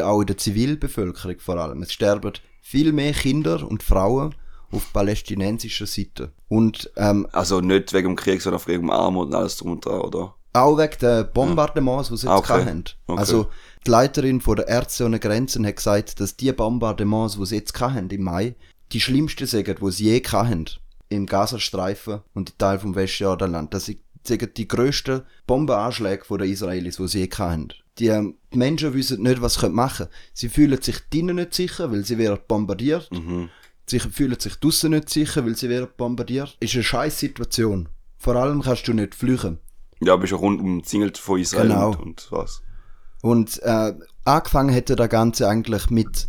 [0.00, 1.82] Auch in der Zivilbevölkerung vor allem.
[1.82, 4.34] Es sterben viel mehr Kinder und Frauen
[4.72, 6.32] auf palästinensischer Seite.
[6.48, 9.84] Und, ähm, Also nicht wegen dem Krieg, sondern wegen dem Armut und alles drum und
[9.84, 10.34] dran, oder?
[10.52, 12.64] auch wegen der Bombardements, die sie jetzt Okay.
[12.64, 12.84] haben.
[13.06, 13.18] Okay.
[13.20, 13.46] Also,
[13.86, 17.78] die Leiterin von der Ärzte ohne Grenzen hat gesagt, dass die Bombardements, die sie jetzt
[17.80, 18.56] haben im Mai,
[18.90, 20.66] die schlimmsten sind, die sie je haben.
[21.08, 23.72] Im Gazastreifen und in Teil vom Westjordanland.
[23.74, 23.98] Das sind
[24.56, 27.68] die grössten Bombenanschläge den Israelis, die sie je haben.
[27.98, 30.16] Die, ähm, die Menschen wissen nicht, was sie machen können.
[30.32, 33.08] Sie fühlen sich drinnen nicht sicher, weil sie werden bombardiert.
[33.12, 33.50] Mhm.
[33.86, 36.56] Sie fühlen sich draussen nicht sicher, weil sie werden bombardiert.
[36.60, 37.88] Ist eine scheiß Situation.
[38.18, 39.58] Vor allem kannst du nicht flüchten.
[40.00, 41.88] Ja, bist ja rund umzingelt von Israel Genau.
[41.90, 42.62] und, und was.
[43.22, 43.92] Und äh,
[44.24, 46.28] angefangen hätte das Ganze eigentlich mit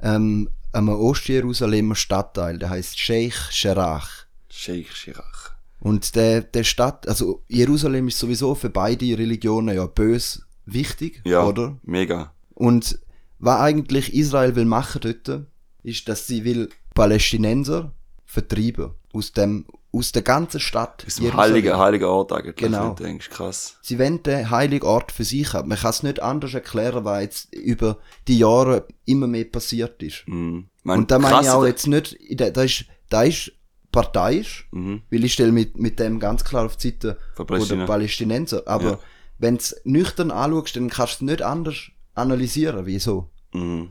[0.00, 4.02] ähm, einem Ostjerusalemer Stadtteil, der heißt Sheikh Jarrah.
[4.48, 5.50] Sheikh Shirach.
[5.80, 11.44] Und der, der Stadt, also Jerusalem ist sowieso für beide Religionen ja bös wichtig, Ja,
[11.44, 11.78] oder?
[11.82, 12.32] mega.
[12.54, 12.98] Und
[13.38, 15.46] was eigentlich Israel will machen dort,
[15.82, 17.92] ist, dass sie will Palästinenser
[18.24, 21.02] vertreiben aus dem aus der ganzen Stadt.
[21.02, 22.90] Ist ein heiliger, heiliger Ort eigentlich, Genau.
[22.94, 23.76] du denkst, krass.
[23.82, 25.68] Sie wollen den heiligen Ort für sich haben.
[25.68, 27.98] Man kann es nicht anders erklären, was jetzt über
[28.28, 30.22] die Jahre immer mehr passiert ist.
[30.28, 30.68] Mhm.
[30.84, 33.50] Man, Und da meine ich auch jetzt nicht, da ist, da ist
[33.90, 35.02] parteiisch, Mhm.
[35.10, 38.62] weil ich stelle mit, mit dem ganz klar auf die Seite der Palästinenser.
[38.68, 38.98] Aber Ja.
[39.38, 41.76] wenn du es nüchtern anschaust, dann kannst du es nicht anders
[42.14, 43.28] analysieren, wieso.
[43.52, 43.88] Mhm.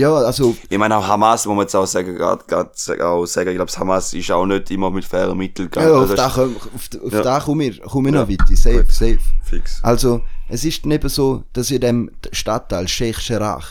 [0.00, 2.70] Ja, also, Ich meine auch Hamas, wo man jetzt auch sagen, grad, grad,
[3.02, 5.94] auch sagen, ich glaube, Hamas ist auch nicht immer mit fairen Mitteln ja, gegangen.
[5.94, 7.22] auf Also, da, das komm- auf, auf Ja.
[7.22, 8.28] da komme ich, komm noch Ja.
[8.28, 8.56] weiter.
[8.56, 8.92] Safe, Gut.
[8.92, 9.18] safe.
[9.44, 9.78] fix.
[9.82, 13.62] Also, es ist eben so, dass in dem Stadtteil Sheikh Jarrah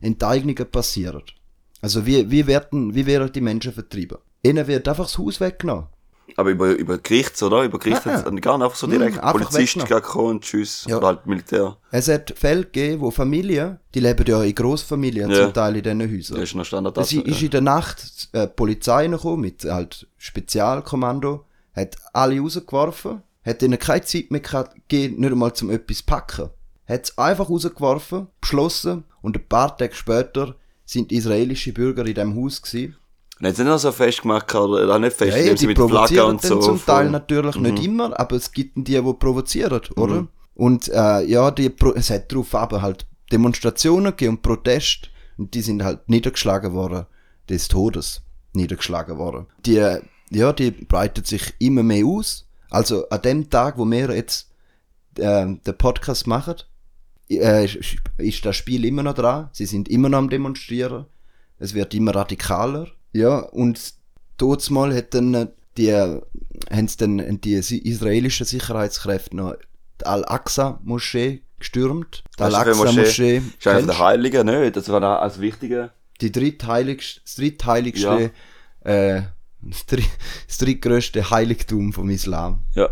[0.00, 1.22] Enteignungen passieren.
[1.82, 4.18] Also, wie, wie werden, wie werden die Menschen vertrieben?
[4.42, 5.86] Ihnen wird einfach das Haus weggenommen.
[6.36, 7.62] Aber über, über Gerichts, oder?
[7.64, 8.30] Über Gericht Ja, hat's ja.
[8.40, 9.16] gar nicht einfach so direkt.
[9.16, 10.84] Mhm, einfach Polizist gekommen und tschüss.
[10.88, 10.96] Ja.
[10.96, 11.76] Oder halt Militär.
[11.90, 15.44] Es hat Fälle gegeben, wo Familien, die leben ja in Grossfamilien Ja.
[15.44, 16.36] zum Teil in diesen Häusern.
[16.40, 16.98] Das ist noch Standard.
[16.98, 20.06] Es ist in der Nacht äh, die Polizei gekommen mit halt
[20.64, 26.50] Spezialkommando, hat alle rausgeworfen, hat ihnen keine Zeit mehr gegeben, nicht einmal zum etwas packen.
[26.88, 32.36] Hat es einfach rausgeworfen, beschlossen und ein paar Tage später sind israelische Bürger in diesem
[32.36, 32.96] Haus gewesen.
[33.40, 35.92] Und jetzt nicht noch so festgemacht, oder nicht fest, Ja, ja, sie die mit Flagge
[35.92, 36.60] provozieren und so.
[36.60, 37.84] zum Teil natürlich nicht Mhm.
[37.84, 40.26] immer, aber es gibt die, die provozieren, oder?
[40.54, 45.52] Und äh, ja, die, Pro- es hat darauf aber halt Demonstrationen gegeben und Proteste und
[45.54, 47.06] die sind halt niedergeschlagen worden
[47.48, 49.46] des Todes niedergeschlagen worden.
[49.66, 52.46] Die, äh, ja, die breitet sich immer mehr aus.
[52.70, 54.48] Also an dem Tag, wo wir jetzt
[55.18, 56.54] äh, den Podcast machen,
[57.28, 59.48] äh, ist- ist das Spiel immer noch dran.
[59.52, 61.06] Sie sind immer noch am Demonstrieren.
[61.58, 62.86] Es wird immer radikaler.
[63.14, 63.94] Ja, und
[64.36, 65.46] dort mal hat dann äh,
[65.76, 66.20] die, äh,
[66.70, 69.54] haben's dann die si- israelischen Sicherheitskräfte noch
[70.00, 72.24] die Al-Aqsa-Moschee gestürmt.
[72.26, 74.76] Die ist das Al-Aqsa-Moschee, Ist einer der Heiligen, nicht?
[74.76, 75.92] Das war da als wichtiger.
[76.20, 78.30] die drittheiligste, das drittheiligste,
[78.80, 79.22] äh,
[79.62, 80.04] das, dritt,
[80.46, 82.64] das drittgrößte Heiligtum vom Islam.
[82.74, 82.88] Ja.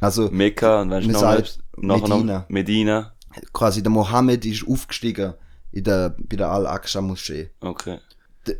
[0.00, 1.44] Also Mekka und wenn Man
[1.76, 2.44] noch noch Medina.
[2.48, 3.12] Medina.
[3.52, 5.34] quasi der Mohammed ist aufgestiegen
[5.72, 7.50] in der, bei der Al-Aqsa-Moschee.
[7.60, 7.98] Okay.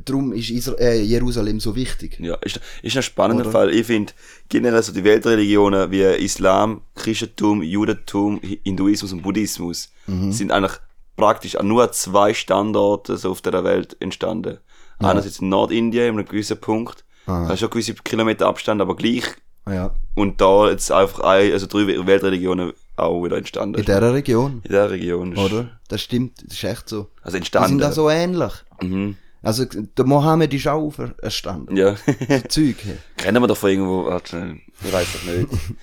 [0.05, 2.19] Darum ist Isra äh, Jerusalem so wichtig.
[2.21, 3.53] Ja, ist, ist ein spannender Oder?
[3.53, 3.71] Fall.
[3.75, 4.13] Ich finde
[4.49, 10.33] generell so die Weltreligionen wie Islam, Christentum, Judentum, Hinduismus und Buddhismus Mhm.
[10.33, 10.73] sind eigentlich
[11.17, 14.59] praktisch an nur zwei Standorten so auf der Welt entstanden.
[14.99, 17.05] Einerseits in Nordindien, an einem gewissen Punkt.
[17.27, 17.47] Ah.
[17.49, 19.25] Da ist schon gewisse Kilometer Abstand, aber gleich.
[19.67, 19.95] Ja.
[20.15, 23.79] Und da jetzt einfach ein, also drei Weltreligionen auch wieder entstanden.
[23.79, 25.37] In dieser Region, In der Region.
[25.39, 25.71] oder?
[25.89, 27.09] Das stimmt, das ist echt so.
[27.23, 27.69] Also Die entstanden.
[27.71, 28.53] sind da so ähnlich.
[28.83, 29.17] mhm.
[29.45, 31.77] Also der Mohammed ist auch auferstanden.
[31.77, 31.97] Ja.
[31.97, 32.77] So Zeug.
[33.17, 34.57] Kennen wir doch von irgendwo, warte.
[34.85, 35.49] Ich weiß doch nicht.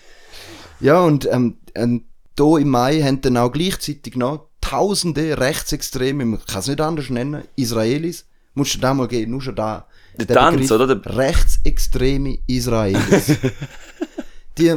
[0.84, 6.44] Ja, und ähm, ähm, da im Mai haben dann auch gleichzeitig noch tausende Rechtsextreme, man
[6.44, 9.86] kann es nicht anders nennen, Israelis, musst du da mal gehen, nur schon da.
[10.18, 10.88] Der Tanz, oder?
[10.96, 13.28] Der- Rechtsextreme Israelis.
[14.58, 14.74] die,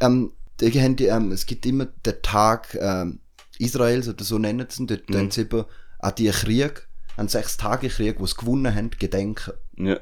[0.00, 3.20] ähm, die haben die, ähm, es gibt immer den Tag ähm,
[3.58, 5.16] Israels, oder so nennen sie ihn, dort Mhm.
[5.16, 5.30] mhm.
[5.30, 5.64] sie eben
[6.00, 6.85] an die Krieg,
[7.16, 9.52] an sechs Tage Krieg, wo sie gewonnen haben, gedenken.
[9.76, 9.98] ja.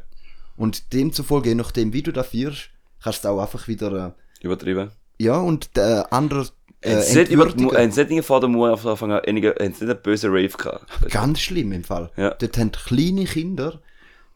[0.57, 2.71] Und demzufolge, je nachdem, wie du da feierst,
[3.03, 4.91] kannst du auch einfach wieder, äh, Übertrieben.
[5.19, 6.47] ja, und der andere
[6.81, 11.11] äh, sie nicht vor der Mauer auf Anfang an nicht einen bösen Rave gehabt?
[11.11, 12.11] Ganz schlimm im Fall.
[12.17, 12.31] Ja.
[12.35, 13.81] Dort haben kleine Kinder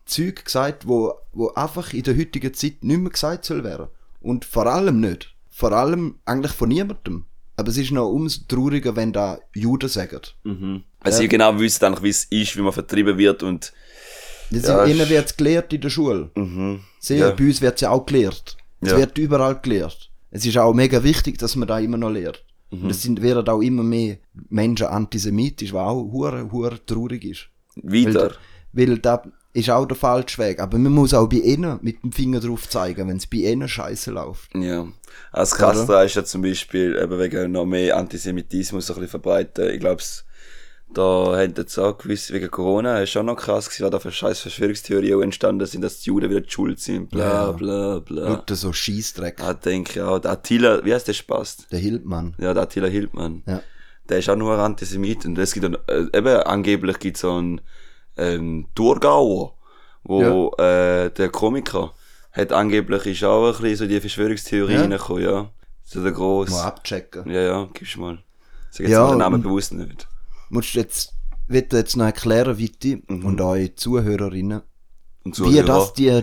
[0.07, 3.89] Zeug gesagt, wo, wo einfach in der heutigen Zeit nicht mehr gesagt soll werden.
[4.21, 5.35] Und vor allem nicht.
[5.51, 7.27] Vor allem eigentlich von niemandem.
[7.59, 10.21] Aber es ist noch umso trauriger, wenn da Juden sagen.
[10.45, 10.85] Mhm.
[11.01, 13.73] Weil sie genau wissen, eigentlich, wie es ist, wie man vertrieben wird und,
[14.51, 16.31] Das Ja, ihnen wird es gelehrt in der Schule.
[16.37, 16.81] mhm.
[17.01, 17.31] Sehr, Ja.
[17.33, 18.57] Bei uns wird es ja auch gelehrt.
[18.81, 18.97] Es Ja.
[18.97, 20.09] wird überall gelehrt.
[20.31, 22.45] Es ist auch mega wichtig, dass man da immer noch lehrt.
[22.71, 22.85] Mhm.
[22.85, 24.19] Und es sind, werden auch immer mehr
[24.49, 27.49] Menschen antisemitisch, was auch hure, hure traurig ist.
[27.83, 28.33] Weiter.
[28.73, 29.23] Weil, weil da
[29.59, 30.61] ist auch der falsche Weg.
[30.61, 33.69] Aber man muss auch bei ihnen mit dem Finger drauf zeigen, wenn es bei ihnen
[33.69, 34.55] scheiße läuft.
[34.55, 34.87] Ja.
[35.33, 39.71] Als krass ist ja zum Beispiel eben wegen noch mehr Antisemitismus ein bisschen verbreiten.
[39.71, 40.03] Ich glaube,
[40.95, 44.11] da haben jetzt auch gewisse, wegen Corona, ist schon noch krass gewesen, was da für
[44.13, 47.53] scheiß Verschwörungstheorien entstanden sind, dass die Juden wieder die schuld sind, bla, Ja.
[47.53, 48.29] bla, bla.
[48.31, 49.37] Lauter so Scheißdreck.
[49.63, 51.69] Denke ich auch, der Attila, wie heißt der Spaß?
[51.71, 52.35] Der Hildmann.
[52.39, 53.43] Ja, der Attila Hildmann.
[53.47, 53.63] Ja.
[54.09, 55.27] Der ist auch nur ein Antisemit.
[55.27, 57.61] Und es gibt dann, äh, eben, angeblich gibt es so einen,
[58.19, 59.55] ähm, Thurgauer,
[60.05, 61.93] wo, äh, der Komiker,
[62.33, 64.81] hat angeblich ist auch ein bisschen so die Verschwörungstheorien Ja.
[64.83, 65.51] reingekommen, ja.
[65.85, 66.51] So der gross.
[66.51, 67.31] Mal abchecken.
[67.31, 68.19] Ja, ja, gib's mal.
[68.71, 70.07] Sag jetzt Ja, mal den Namen bewusst nicht.
[70.51, 71.15] Musst du jetzt,
[71.47, 73.25] wird jetzt noch erklären, Witti, Mhm.
[73.25, 74.61] und eure Zuhörerinnen,
[75.25, 75.65] Und wie Zuhörer.
[75.67, 76.23] das die,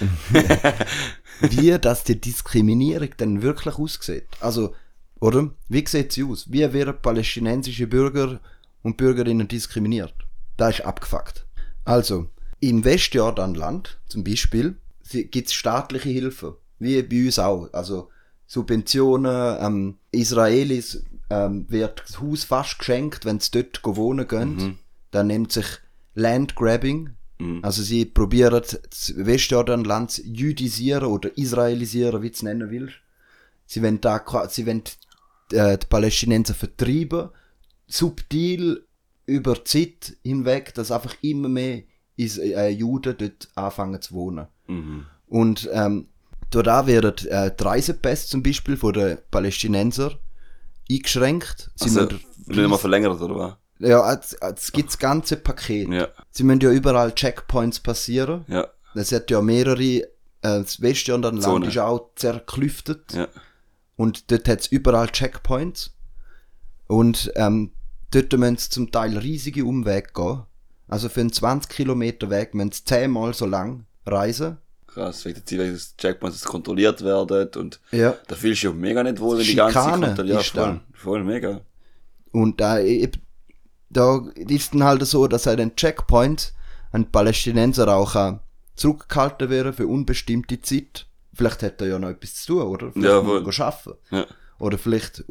[1.40, 4.26] wie das die Diskriminierung denn wirklich aussieht.
[4.40, 4.74] Also,
[5.20, 5.50] oder?
[5.68, 6.50] Wie sieht sie aus?
[6.50, 8.40] Wie werden palästinensische Bürger
[8.82, 10.14] und Bürgerinnen diskriminiert?
[10.60, 11.46] Da ist abgefuckt.
[11.86, 12.28] Also,
[12.60, 14.76] im Westjordanland zum Beispiel
[15.10, 16.58] gibt es staatliche Hilfe.
[16.78, 17.72] Wie bei uns auch.
[17.72, 18.10] Also
[18.46, 24.78] Subventionen, ähm, Israelis ähm, wird das Haus fast geschenkt, wenn sie dort wohnen gehen.
[25.12, 25.64] Das nennt sich
[26.14, 27.08] Landgrabbing.
[27.62, 32.96] Also sie probieren das Westjordanland zu jüdisieren oder israelisieren, wie du es nennen willst.
[33.64, 34.82] Sie wollen, da, sie wollen
[35.52, 37.30] äh, die Palästinenser vertreiben,
[37.86, 38.84] subtil
[39.30, 41.82] über die Zeit hinweg, dass einfach immer mehr
[42.16, 44.46] Is äh, Juden dort anfangen zu wohnen.
[44.66, 45.06] Mhm.
[45.28, 46.08] Und ähm,
[46.50, 50.18] da werden äh, die Reisepässe zum Beispiel von den Palästinenser
[50.90, 51.70] eingeschränkt.
[51.76, 53.54] Sie Also, müssen- nicht mal verlängert, oder was?
[53.88, 55.88] ja, es, gibt das ganze Paket.
[55.88, 58.44] Ja, Sie müssen ja überall Checkpoints passieren.
[58.48, 60.06] ja, Es hat ja mehrere, äh,
[60.42, 63.12] das Westjordanland ist auch zerklüftet.
[63.14, 63.28] ja.
[63.96, 65.94] Und dort hat es überall Checkpoints.
[66.88, 67.70] Und ähm,
[68.10, 70.42] dort müssen sie zum Teil riesige Umwege gehen.
[70.88, 74.58] Also für einen 20 Kilometer Weg müssen sie zehnmal so lang reisen.
[74.88, 78.16] Krass, wegen der Ziel, dass Checkpoints kontrolliert werden und Ja.
[78.26, 81.22] da fühlst du dich mega nicht wohl, wenn die ganze Zeit kontrolliert ist voll, voll
[81.24, 81.60] mega.
[82.32, 82.78] Und da,
[83.88, 86.54] da ist dann halt so, dass an den Checkpoints
[86.92, 88.38] ein Palästinenser auch
[88.74, 91.06] zurückgehalten werden für unbestimmte Zeit.
[91.34, 92.90] Vielleicht hat er ja noch etwas zu tun, oder?
[92.92, 93.98] Vielleicht Ja, muss er gehen arbeiten.
[94.10, 94.26] Ja.
[94.58, 95.24] Oder vielleicht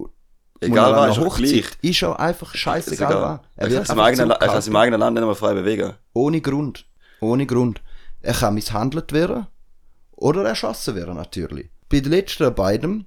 [0.62, 3.12] Egal muss er was, einer ist ja einfach scheißegal.
[3.12, 3.40] Egal.
[3.56, 3.72] was.
[3.72, 5.94] Er kann eigenen er kann sich im eigenen Land nicht mehr frei bewegen.
[6.14, 6.86] Ohne Grund.
[7.22, 7.82] Ohne Grund.
[8.22, 9.48] Er kann misshandelt werden
[10.12, 11.70] oder erschossen werden natürlich.
[11.88, 13.06] Bei den letzten beiden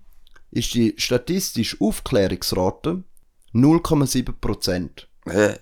[0.51, 3.03] ist die statistische Aufklärungsrate
[3.55, 5.09] 0,7 Prozent.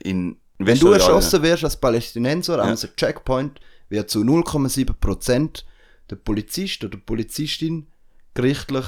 [0.02, 5.66] In Wenn du erschossen wirst als Palästinenser an einem Checkpoint, wird zu 0,7 Prozent
[6.08, 7.88] der Polizist oder Polizistin
[8.34, 8.84] gerichtlich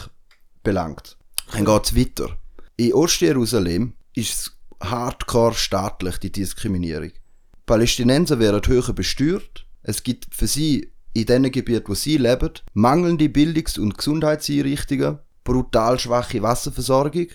[0.63, 1.17] belangt.
[1.53, 2.37] Dann geht's weiter.
[2.83, 7.13] In Ostjerusalem ist es hardcore staatlich, die Diskriminierung.
[7.65, 9.67] Palästinenser werden höher besteuert.
[9.85, 16.01] Es gibt für sie in den Gebieten, wo sie leben, mangelnde Bildungs- und Gesundheitseinrichtungen, brutal
[16.01, 17.29] schwache Wasserversorgung.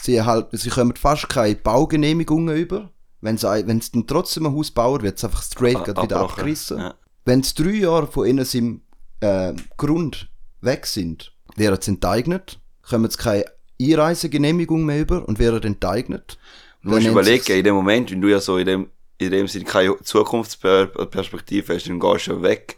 [0.00, 2.90] Sie, erhalten, sie kommen fast keine Baugenehmigungen über.
[3.20, 6.20] Wenn sie, wenn sie dann trotzdem ein Haus bauen, wird es einfach straight Ah, wieder
[6.20, 6.78] abgerissen.
[6.78, 6.94] Ja.
[7.26, 8.80] Wenn sie drei Jahre von ihnen im
[9.20, 10.30] äh, Grund
[10.62, 13.44] weg sind, werden sie enteignet, kommen sie keine
[13.80, 16.38] Einreisegenehmigung mehr über und werden enteignet.
[16.82, 19.64] Du musst überlegen, in dem Moment, wenn du ja so in dem, in dem Sinne
[19.64, 22.76] keine Zukunftsperspektive hast, dann gehst du weg,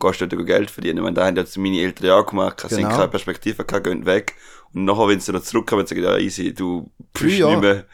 [0.00, 1.04] gehst dort Geld verdienen.
[1.04, 2.88] Wenn da haben jetzt meine Eltern ja auch gemacht, sie Genau.
[2.90, 4.34] haben keine Perspektive, gehabt, gehen weg.
[4.72, 7.52] Und nachher, wenn sie noch zurückkommen, sagen, ja, easy, du bist Jahre.
[7.52, 7.84] nicht mehr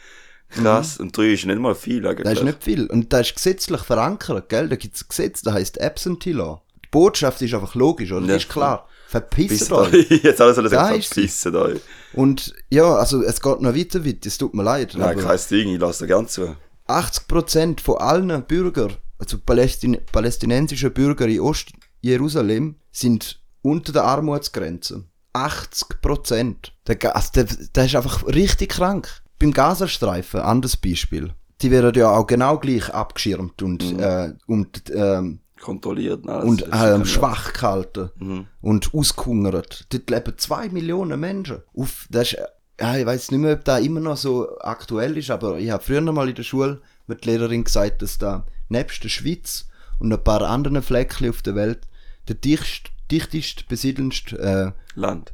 [0.50, 0.98] krass.
[0.98, 2.24] Und drei ist nicht mal viel eigentlich.
[2.24, 2.86] Das ist nicht viel.
[2.86, 4.68] Und das ist gesetzlich verankert, gell?
[4.68, 6.62] Da gibt es ein Gesetz, das heisst Absentee Law.
[6.84, 8.22] Die Botschaft ist einfach logisch, oder?
[8.26, 8.88] Ja, Das ist klar.
[9.20, 10.10] Verpisst euch.
[10.22, 11.02] Jetzt alles Da sie.
[11.02, 11.80] verpissen euch.
[12.14, 14.94] Und ja, also es geht noch weiter weit, es tut mir leid.
[14.96, 16.56] Nein, kein Ding, ich lasse dir ganz zu.
[16.88, 25.04] 80% von allen Bürgern, also Palästin palästinensischen Bürger in Ost-Jerusalem, sind unter der Armutsgrenze.
[25.34, 26.56] 80%.
[26.86, 29.08] Der, also der, der ist einfach richtig krank.
[29.38, 31.32] Beim Gazastreifen, anderes Beispiel.
[31.62, 34.00] Die werden ja auch genau gleich abgeschirmt und, Mhm.
[34.00, 36.28] äh, und, ähm, Kontrolliert.
[36.28, 36.44] Alles.
[36.44, 38.46] und Das ähm, schwach gehalten Mhm.
[38.60, 39.86] und ausgehungert.
[39.90, 41.62] Dort leben zwei Millionen Menschen.
[41.74, 42.38] Auf, das ist,
[42.80, 45.82] ja, ich weiß nicht mehr, ob da immer noch so aktuell ist, aber ich habe
[45.82, 49.66] früher mal in der Schule mit der Lehrerin gesagt, dass da nebst der Schweiz
[49.98, 51.80] und ein paar anderen Flecken auf der Welt
[52.28, 55.32] der dicht, dichtest besiedelndste äh, Land.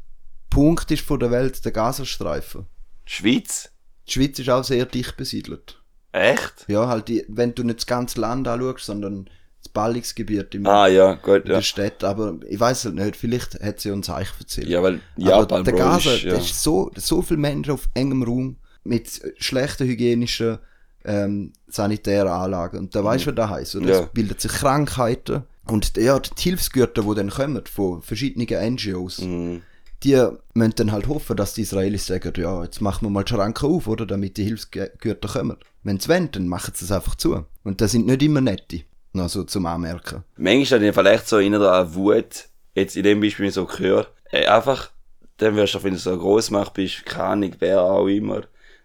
[0.51, 2.67] Punkt ist von der Welt der Gazastreifen.
[3.05, 3.71] Schweiz?
[4.07, 5.81] Die Schweiz ist auch sehr dicht besiedelt.
[6.13, 6.65] Echt?
[6.69, 9.31] Ja, halt, die, wenn du nicht das ganze Land anschaust, sondern
[9.63, 11.55] das Ballungsgebiet im, Ah, ja, gut, in ja.
[11.57, 12.03] der Stadt.
[12.05, 14.69] Aber ich weiß es nicht, vielleicht hat sie uns euch erzählt.
[14.69, 16.37] Ja, weil Aber Japan, der Gaza, ist, ja.
[16.37, 20.59] ist so, so viele Menschen auf engem Raum mit schlechten hygienischen
[21.05, 22.79] ähm, sanitären Anlagen.
[22.79, 23.77] Und da weißt du, was das heisst.
[23.77, 23.89] Oder?
[23.89, 24.01] Ja.
[24.01, 25.43] Es bilden sich Krankheiten.
[25.67, 29.63] Und ja, die Hilfsgüter, die dann kommen von verschiedenen NGOs, Mhm.
[30.03, 33.33] die müssen dann halt hoffen, dass die Israelis sagen, ja, jetzt machen wir mal die
[33.33, 35.57] Schranken auf, oder, damit die Hilfsgüter kommen.
[35.83, 37.45] Wenn sie wollen, dann machen sie es einfach zu.
[37.63, 38.81] Und das sind nicht immer nette.
[39.13, 40.25] Noch so zum Anmerken.
[40.37, 44.47] Manchmal hat ich vielleicht so in einer Wut, jetzt in dem Beispiel, so höre, ey,
[44.47, 44.91] einfach,
[45.39, 48.43] dann wirst du, wenn du so groß machst, bist, keine Ahnung, wer auch immer,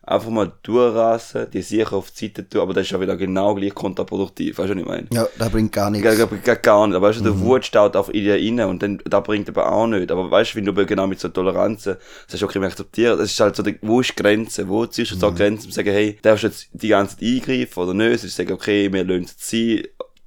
[0.07, 3.55] einfach mal durchrasen, die sicher auf die Seite tun, aber das ist ja wieder genau
[3.55, 5.07] gleich kontraproduktiv, weißt du, was ich meine?
[5.11, 6.05] Ja, das bringt gar nichts.
[6.05, 9.01] Gar, gar, gar nicht, aber weißt du, der Wut staut auf dir rein und dann,
[9.05, 10.11] da bringt aber auch nicht.
[10.11, 13.39] Aber weißt du, wenn du genau mit so Toleranzen sagst, okay, wir akzeptieren, das ist
[13.39, 14.67] halt so, die, wo ist die Grenze?
[14.67, 17.17] Wo ziehst du so eine Grenze, um zu sagen, hey, darfst du jetzt die ganze
[17.17, 18.19] Zeit eingreifen oder nicht?
[18.21, 19.83] Sonst sagen, okay, wir lassen es sein,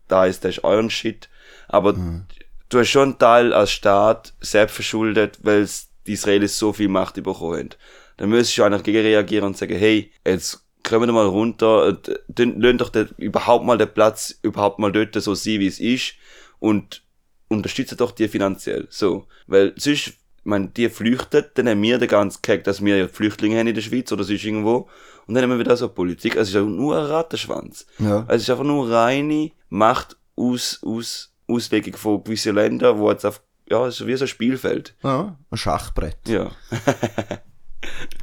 [0.09, 1.29] da ist, das ist euren Shit.
[1.69, 1.95] Aber
[2.69, 5.69] du hast schon einen Teil als Staat selbst verschuldet, weil
[6.07, 7.69] die Israelis so viel Macht bekommen haben.
[8.17, 12.09] Dann müsstest du einfach gegen reagieren und sagen, hey, jetzt kommen wir mal runter, und,
[12.37, 16.15] lassen doch den, überhaupt mal den Platz überhaupt mal dort so sein, wie es ist
[16.59, 17.03] und
[17.49, 18.87] unterstützen doch die finanziell.
[18.91, 19.27] So.
[19.47, 20.15] Weil sonst,
[20.49, 23.83] meine, die flüchten, dann haben wir den ganzen Kack, dass wir Flüchtlinge haben in der
[23.83, 24.89] Schweiz oder sonst irgendwo.
[25.27, 26.37] Und dann haben wir wieder so Politik.
[26.37, 27.87] Also es ist nur ein Rattenschwanz.
[27.99, 28.21] Ja.
[28.21, 33.25] Also es ist einfach nur reine Macht aus, aus, Auslegung von gewissen Ländern, wo jetzt
[33.25, 34.95] auf, ja, es ist wie so ein Spielfeld.
[35.03, 36.19] Ja, ein Schachbrett.
[36.27, 36.51] Ja.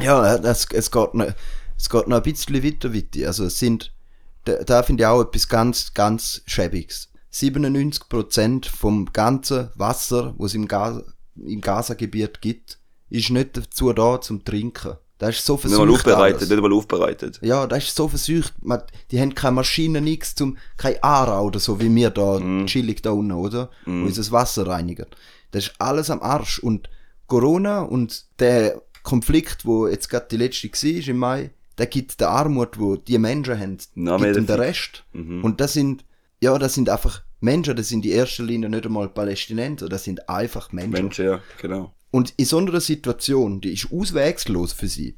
[0.01, 1.27] Ja, das, es, geht noch,
[1.77, 3.27] es geht noch ein bisschen weiter, weiter.
[3.27, 3.93] Also es sind,
[4.45, 7.11] da, da finde ich auch etwas ganz, ganz Schäbiges.
[7.33, 11.01] 97% vom ganzen Wasser, was es im, Ga
[11.35, 14.95] im Gaza-Gebiet gibt, ist nicht dazu da zum Trinken.
[15.17, 16.49] Das ist so Nicht mal versucht aufbereitet, alles.
[16.49, 17.39] nicht mal aufbereitet.
[17.41, 18.53] Ja, das ist so versucht.
[18.61, 23.01] Man, die haben keine Maschine, nichts zum, kein Aarau oder so, wie wir da chillig
[23.01, 23.69] da unten, oder?
[23.85, 25.05] Wo unser Wasser reinigen.
[25.51, 26.59] Das ist alles am Arsch.
[26.59, 26.89] Und
[27.27, 32.29] Corona und der Konflikt, wo jetzt gerade die letzte war im Mai, der gibt der
[32.29, 34.65] Armut, wo die Menschen haben, mehr gibt dafür.
[34.65, 35.03] Rest.
[35.13, 36.03] Und das sind,
[36.41, 40.27] ja, das sind einfach Menschen, das sind in erster Linie nicht einmal Palästinenser, das sind
[40.27, 40.91] einfach Menschen.
[41.05, 41.93] Menschen, ja, genau.
[42.11, 45.17] Und in so einer Situation, die ist auswegslos für sie,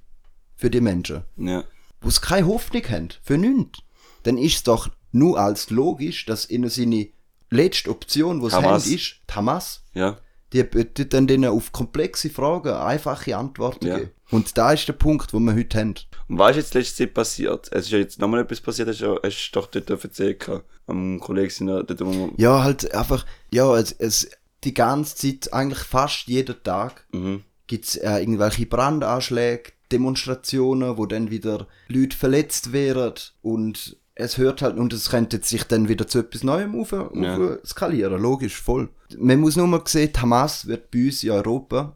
[0.56, 1.64] für die Menschen Ja.
[2.02, 3.80] wo sie keine Hoffnung haben, für nichts,
[4.24, 7.10] dann ist es doch nur als logisch, dass ihnen seine
[7.50, 10.18] letzte Option, die sie haben, ist, Hamas, Ja.
[10.54, 13.98] Die bietet dann denen auf komplexe Fragen einfache Antworten Ja.
[13.98, 14.12] geben.
[14.30, 15.96] Und da ist der Punkt, wo wir heute haben.
[16.28, 17.68] Und weißt du, jetzt letzte Zeit passiert?
[17.72, 20.50] Es ist ja jetzt nochmal etwas passiert, hast du hast du doch dort erzählt,
[20.88, 24.30] am Kollegen dort, wo wir, Ja, halt einfach, ja, es, es,
[24.64, 27.44] die ganze Zeit, eigentlich fast jeden Tag, mhm.
[27.68, 34.78] gibt's äh, irgendwelche Brandanschläge, Demonstrationen, wo dann wieder Leute verletzt werden und es hört halt,
[34.78, 37.58] und es könnte sich dann wieder zu etwas Neuem auf, auf Ja.
[37.66, 38.90] skalieren, logisch, voll.
[39.18, 41.96] Man muss nur mal sehen, Hamas wird bei uns in Europa,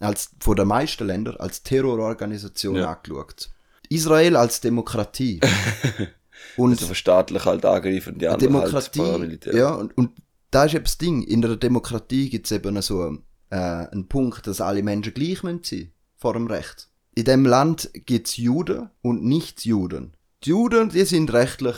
[0.00, 2.92] als, von den meisten Ländern, als Terrororganisation Ja.
[2.92, 3.50] angeschaut.
[3.88, 5.40] Israel als Demokratie.
[6.56, 9.54] und also verstaatlich halt angegriffen, die anderen halt Demokratie, Paramilitär.
[9.56, 10.10] ja, und, und
[10.50, 13.16] da ist eben das Ding, in der Demokratie gibt es eben so
[13.50, 16.88] äh, einen Punkt, dass alle Menschen gleich müssen sein vor dem Recht.
[17.14, 20.14] In dem Land gibt es Juden und Nicht-Juden.
[20.44, 21.76] Die Juden, die sind rechtlich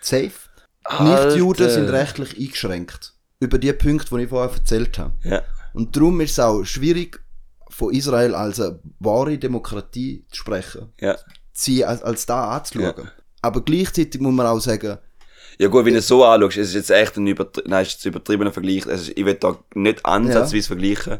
[0.00, 0.32] safe.
[1.00, 3.14] Nicht-Juden sind rechtlich eingeschränkt.
[3.40, 5.14] Über die Punkte, die ich vorher erzählt habe.
[5.24, 5.42] Ja.
[5.74, 7.20] Und darum ist es auch schwierig,
[7.68, 10.92] von Israel als eine wahre Demokratie zu sprechen.
[11.00, 11.16] Ja.
[11.52, 12.94] Sie als, als da anzuschauen.
[12.96, 13.12] Ja.
[13.42, 14.98] Aber gleichzeitig muss man auch sagen,
[15.58, 18.04] Ja gut, wenn du es so anschaust, es ist jetzt echt ein, übertri Nein, ist
[18.04, 18.86] ein übertriebener Vergleich.
[18.86, 21.18] Also ich will da nicht ansatzweise vergleichen,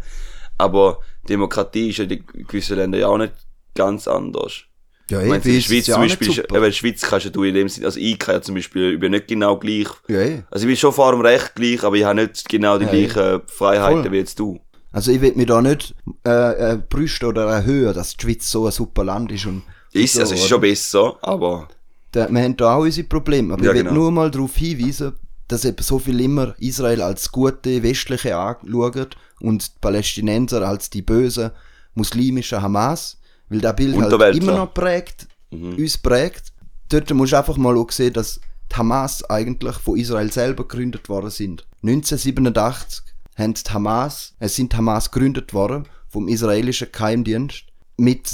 [0.57, 3.35] aber Demokratie ist ja in gewissen Ländern ja auch nicht
[3.75, 4.64] ganz anders.
[5.11, 7.35] Ja, Ich meine, eh, in der Schweiz ja zum Beispiel, ist, in der Schweiz kannst
[7.37, 9.88] du in dem Sinne, also ich kann ja zum Beispiel, bin nicht genau gleich.
[10.09, 10.42] Ja, eh.
[10.51, 12.90] Also ich bin schon vor dem Recht gleich, aber ich habe nicht genau die Ja,
[12.90, 14.12] gleichen Freiheiten Voll.
[14.12, 14.61] wie jetzt du.
[14.92, 15.94] Also ich will mich da nicht
[16.27, 19.46] äh, äh, brüsten oder erhöhen, dass die Schweiz so ein super Land ist.
[19.46, 21.69] Und Ist, so, also es ist schon besser, aber
[22.13, 23.52] Da, wir haben da auch unsere Probleme.
[23.54, 23.94] Aber Ja, ich will genau.
[23.94, 25.13] nur mal darauf hinweisen,
[25.48, 29.07] dass eben so viel immer Israel als gute Westliche anschauen
[29.40, 31.50] und die Palästinenser als die bösen
[31.94, 33.19] muslimischen Hamas.
[33.49, 36.53] Weil das Bild halt immer noch prägt, uns prägt.
[36.88, 38.40] Dort musst du einfach mal auch sehen, dass
[38.71, 41.65] die Hamas eigentlich von Israel selber gegründet worden sind.
[41.83, 43.03] 1987
[43.37, 47.65] haben die Hamas, es sind die Hamas gegründet worden vom israelischen Geheimdienst
[47.97, 48.29] mit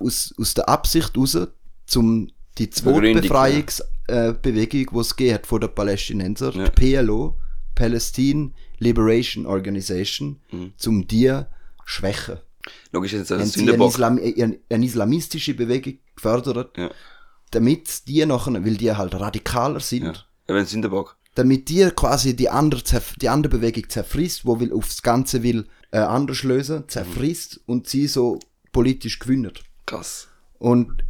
[0.00, 1.36] aus, aus der Absicht raus,
[1.86, 6.68] zum die zweite Befreiungsbewegung, äh, Bewegung, die es gegeben hat von den Palästinensern, Ja.
[6.68, 7.36] die PLO,
[7.74, 10.72] Palestine Liberation Organization, Mhm.
[10.76, 11.32] zum die
[11.84, 12.38] schwächen.
[12.92, 13.84] Logisch ist Haben sie eine.
[13.86, 16.90] Islam, eine, eine islamistische Bewegung gefördert, Ja.
[17.50, 20.54] damit die nachher, weil die halt radikaler sind, Ja.
[20.54, 21.16] Ein Sündenbock.
[21.34, 22.82] damit die quasi die andere,
[23.20, 28.06] die andere Bewegung zerfrisst, wo will aufs Ganze will äh, anders lösen, zerfrisst und sie
[28.06, 28.38] so
[28.72, 29.52] politisch gewinnen.
[29.86, 30.28] Krass.
[30.58, 31.04] Und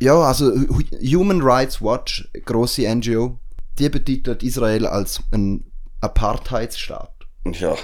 [0.00, 0.82] ja, also Hu-
[1.18, 3.38] Human Rights Watch, große NGO,
[3.78, 5.64] die betitelt Israel als ein
[6.00, 7.12] Apartheidsstaat.
[7.52, 7.74] Ja.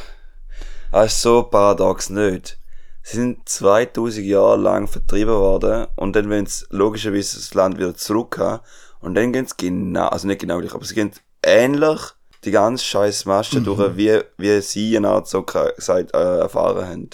[0.93, 2.59] Das ist so paradox nicht.
[3.03, 7.95] Sie sind 2000 Jahre lang vertrieben worden und dann wollen sie logischerweise das Land wieder
[7.95, 8.63] zurück haben
[9.01, 11.11] und dann gehen sie genau, also nicht genau gleich, aber sie gehen
[11.43, 12.01] ähnlich
[12.45, 16.87] die ganze scheiß Masche durch, wie, wie sie eine Art so ge- gesagt, äh, erfahren
[16.87, 17.09] haben.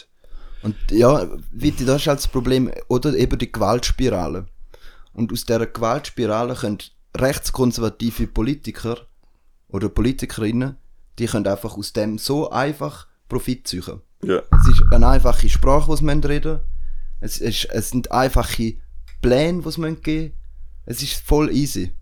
[0.62, 4.46] Und ja, Witti, das ist halt das Problem, oder eben die Gewaltspirale.
[5.12, 6.78] Und aus dieser Gewaltspirale können
[7.16, 8.98] rechtskonservative Politiker
[9.68, 10.76] oder Politikerinnen,
[11.18, 14.00] die können einfach aus dem so einfach Profit ziehen.
[14.22, 14.42] Ja.
[14.50, 16.60] Es ist eine einfache Sprache, die sie reden.
[17.20, 18.74] Es, ist, es sind einfache
[19.22, 20.32] Pläne, die sie geben müssen.
[20.84, 21.92] Es ist voll easy.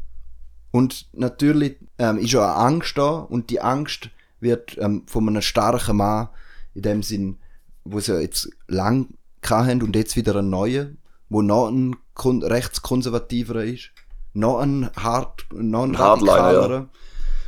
[0.70, 4.10] Und natürlich ähm, ist auch eine Angst da und die Angst
[4.40, 6.28] wird ähm, von einem starken Mann,
[6.74, 7.38] in dem Sinn,
[7.84, 9.08] wo sie jetzt lang
[9.44, 10.98] hatten und jetzt wieder einen neuen,
[11.28, 13.90] wo noch ein kon rechtskonservativer ist,
[14.32, 16.88] noch ein hart, noch ein Hardliner, radikaler,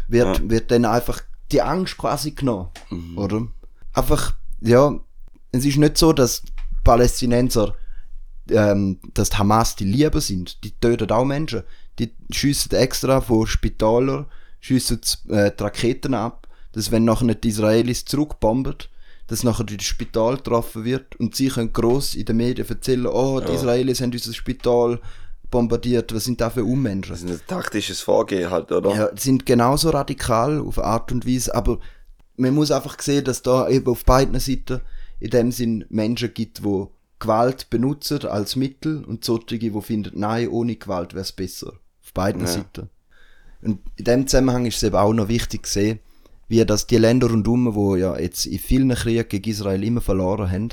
[0.08, 1.20] wird, wird dann einfach
[1.52, 2.68] die Angst quasi genommen,
[3.16, 3.48] oder?
[3.96, 4.94] Einfach, ja,
[5.52, 6.42] es ist nicht so, dass
[6.84, 7.74] Palästinenser,
[8.50, 10.62] ähm, dass die Hamas die Lieben sind.
[10.62, 11.62] Die töten auch Menschen.
[11.98, 14.26] Die schiessen extra von Spitälern,
[14.60, 18.76] schiessen äh, die Raketen ab, dass wenn nachher nicht die Israelis zurückbomben,
[19.28, 23.40] dass nachher das Spital getroffen wird und sie können gross in den Medien erzählen, oh,
[23.40, 23.54] die Ja.
[23.54, 25.00] Israelis haben unser Spital
[25.50, 27.12] bombardiert, was sind da für Unmenschen?
[27.14, 28.94] Das ist ein taktisches Vorgehen halt, oder?
[28.94, 31.78] Ja, sind genauso radikal auf Art und Weise, aber
[32.36, 34.80] man muss einfach sehen, dass da eben auf beiden Seiten
[35.20, 40.48] in dem Sinn Menschen gibt, wo Gewalt benutzen als Mittel und solche, die finden, nein,
[40.48, 41.72] ohne Gewalt wäre es besser.
[42.02, 42.46] Auf beiden Ja.
[42.46, 42.90] Seiten.
[43.62, 45.98] Und in dem Zusammenhang ist es eben auch noch wichtig zu sehen,
[46.48, 50.50] wie das die Länder rundum, wo ja jetzt in vielen Kriegen gegen Israel immer verloren
[50.50, 50.68] haben,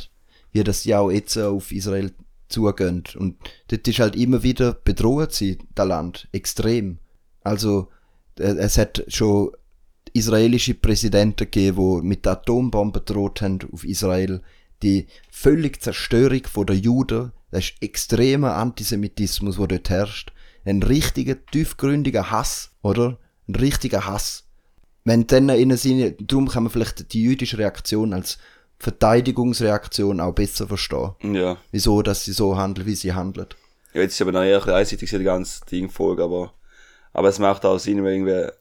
[0.52, 2.12] wie das die auch jetzt auf Israel
[2.50, 3.04] zugehen.
[3.18, 3.38] Und
[3.70, 7.00] dort ist halt immer wieder bedroht sie, das Land, extrem.
[7.42, 7.88] Also,
[8.38, 9.52] äh, es hat schon
[10.14, 14.42] israelische Präsidenten gegeben, die mit Atombomben droht haben auf Israel.
[14.82, 20.32] Die völlige Zerstörung der Juden, das ist extremer Antisemitismus, der dort herrscht.
[20.66, 23.18] Ein richtiger, tiefgründiger Hass, oder?
[23.48, 24.46] Ein richtiger Hass.
[25.04, 28.38] Wenn dann innen sind, darum kann man vielleicht die jüdische Reaktion als
[28.80, 31.14] Verteidigungsreaktion auch besser verstehen.
[31.34, 31.58] Ja.
[31.72, 33.48] Wieso, dass sie so handeln, wie sie handeln.
[33.94, 36.54] Ja, jetzt ist aber noch eher ein bisschen einseitig die ganze Ding Folge, aber,
[37.14, 38.52] aber es macht auch Sinn, weil irgendwie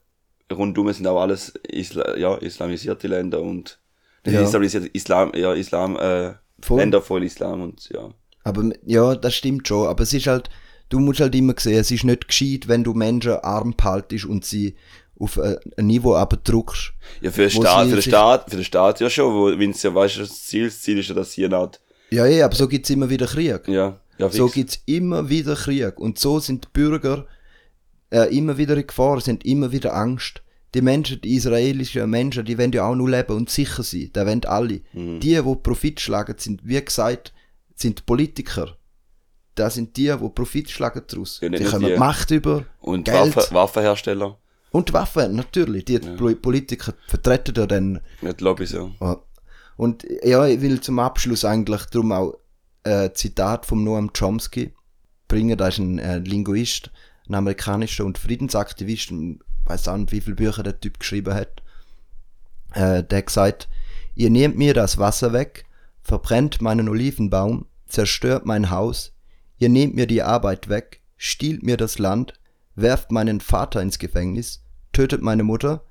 [0.51, 3.79] rundum sind auch alles Isla ja, islamisierte Länder und
[4.25, 4.41] Ja.
[4.41, 6.79] islamisierte Islam, ja, Islam, äh, Voll.
[6.79, 8.09] Länder voll Islam und ja.
[8.45, 9.87] Aber ja, das stimmt schon.
[9.87, 10.49] Aber es ist halt,
[10.89, 14.45] du musst halt immer sehen, es ist nicht gescheit, wenn du Menschen arm haltest und
[14.45, 14.75] sie
[15.19, 16.93] auf ein ein Niveau abdrückst.
[17.21, 19.71] Ja, für den Staat, sie für den Staat, für den Staat ja schon, wo, wenn
[19.71, 22.45] es ja weißt, das Ziel, das Ziel ist ja, dass hier eine Art, Ja, ja,
[22.45, 23.67] aber so gibt's immer wieder Krieg.
[23.67, 24.53] ja, ja, So fix.
[24.55, 25.99] gibt's immer wieder Krieg.
[25.99, 27.25] Und so sind die Bürger
[28.13, 30.41] äh, immer wieder in Gefahr, sind immer wieder Angst.
[30.73, 34.09] Die Menschen, die israelischen Menschen, die wollen ja auch nur leben und sicher sein.
[34.13, 34.81] Da wollen alle.
[34.93, 35.19] Mhm.
[35.19, 37.33] Die, die Profit schlagen, sind, wie gesagt,
[37.75, 38.75] sind Politiker.
[39.55, 41.39] Das sind die, die Profit schlagen daraus.
[41.41, 41.97] Ja, die nur kommen die.
[41.97, 43.35] Macht über, Und Geld.
[43.35, 44.37] Waffen, Waffenhersteller,
[44.71, 45.85] Und Waffen, natürlich.
[45.85, 47.99] Die Pol- Politiker vertreten ja dann.
[48.21, 48.89] nicht Lobbys, ja.
[48.99, 49.21] Ja.
[49.77, 52.33] Und ja, ich will zum Abschluss eigentlich darum auch
[52.83, 54.73] ein Zitat von Noam Chomsky
[55.27, 55.57] bringen.
[55.57, 56.89] Da ist ein äh, Linguist,
[57.27, 59.13] ein amerikanischer und Friedensaktivist.
[59.65, 61.63] Weiß auch nicht, wie viele Bücher der Typ geschrieben hat.
[62.73, 63.69] Äh, der hat gesagt,
[64.15, 65.65] ihr nehmt mir das Wasser weg,
[66.01, 69.13] verbrennt meinen Olivenbaum, zerstört mein Haus,
[69.57, 72.33] ihr nehmt mir die Arbeit weg, stiehlt mir das Land,
[72.75, 75.83] werft meinen Vater ins Gefängnis, tötet meine Mutter,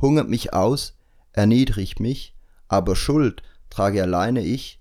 [0.00, 0.96] hungert mich aus,
[1.32, 2.34] erniedrigt mich,
[2.68, 4.80] aber Schuld trage alleine ich,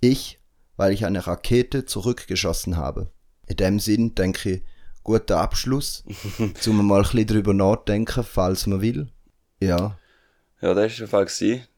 [0.00, 0.40] ich,
[0.76, 3.10] weil ich eine Rakete zurückgeschossen habe.
[3.46, 4.62] In dem Sinn denke ich,
[5.08, 6.04] guter Abschluss,
[6.60, 9.08] zum mal ein bisschen drüber nachdenken, falls man will.
[9.58, 9.96] Ja,
[10.60, 11.26] Ja, das war der Fall.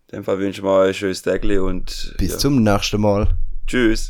[0.08, 2.38] In dem Fall wünschen wir euch ein schönes Tag und bis ja.
[2.38, 3.28] zum nächsten Mal.
[3.66, 4.08] Tschüss.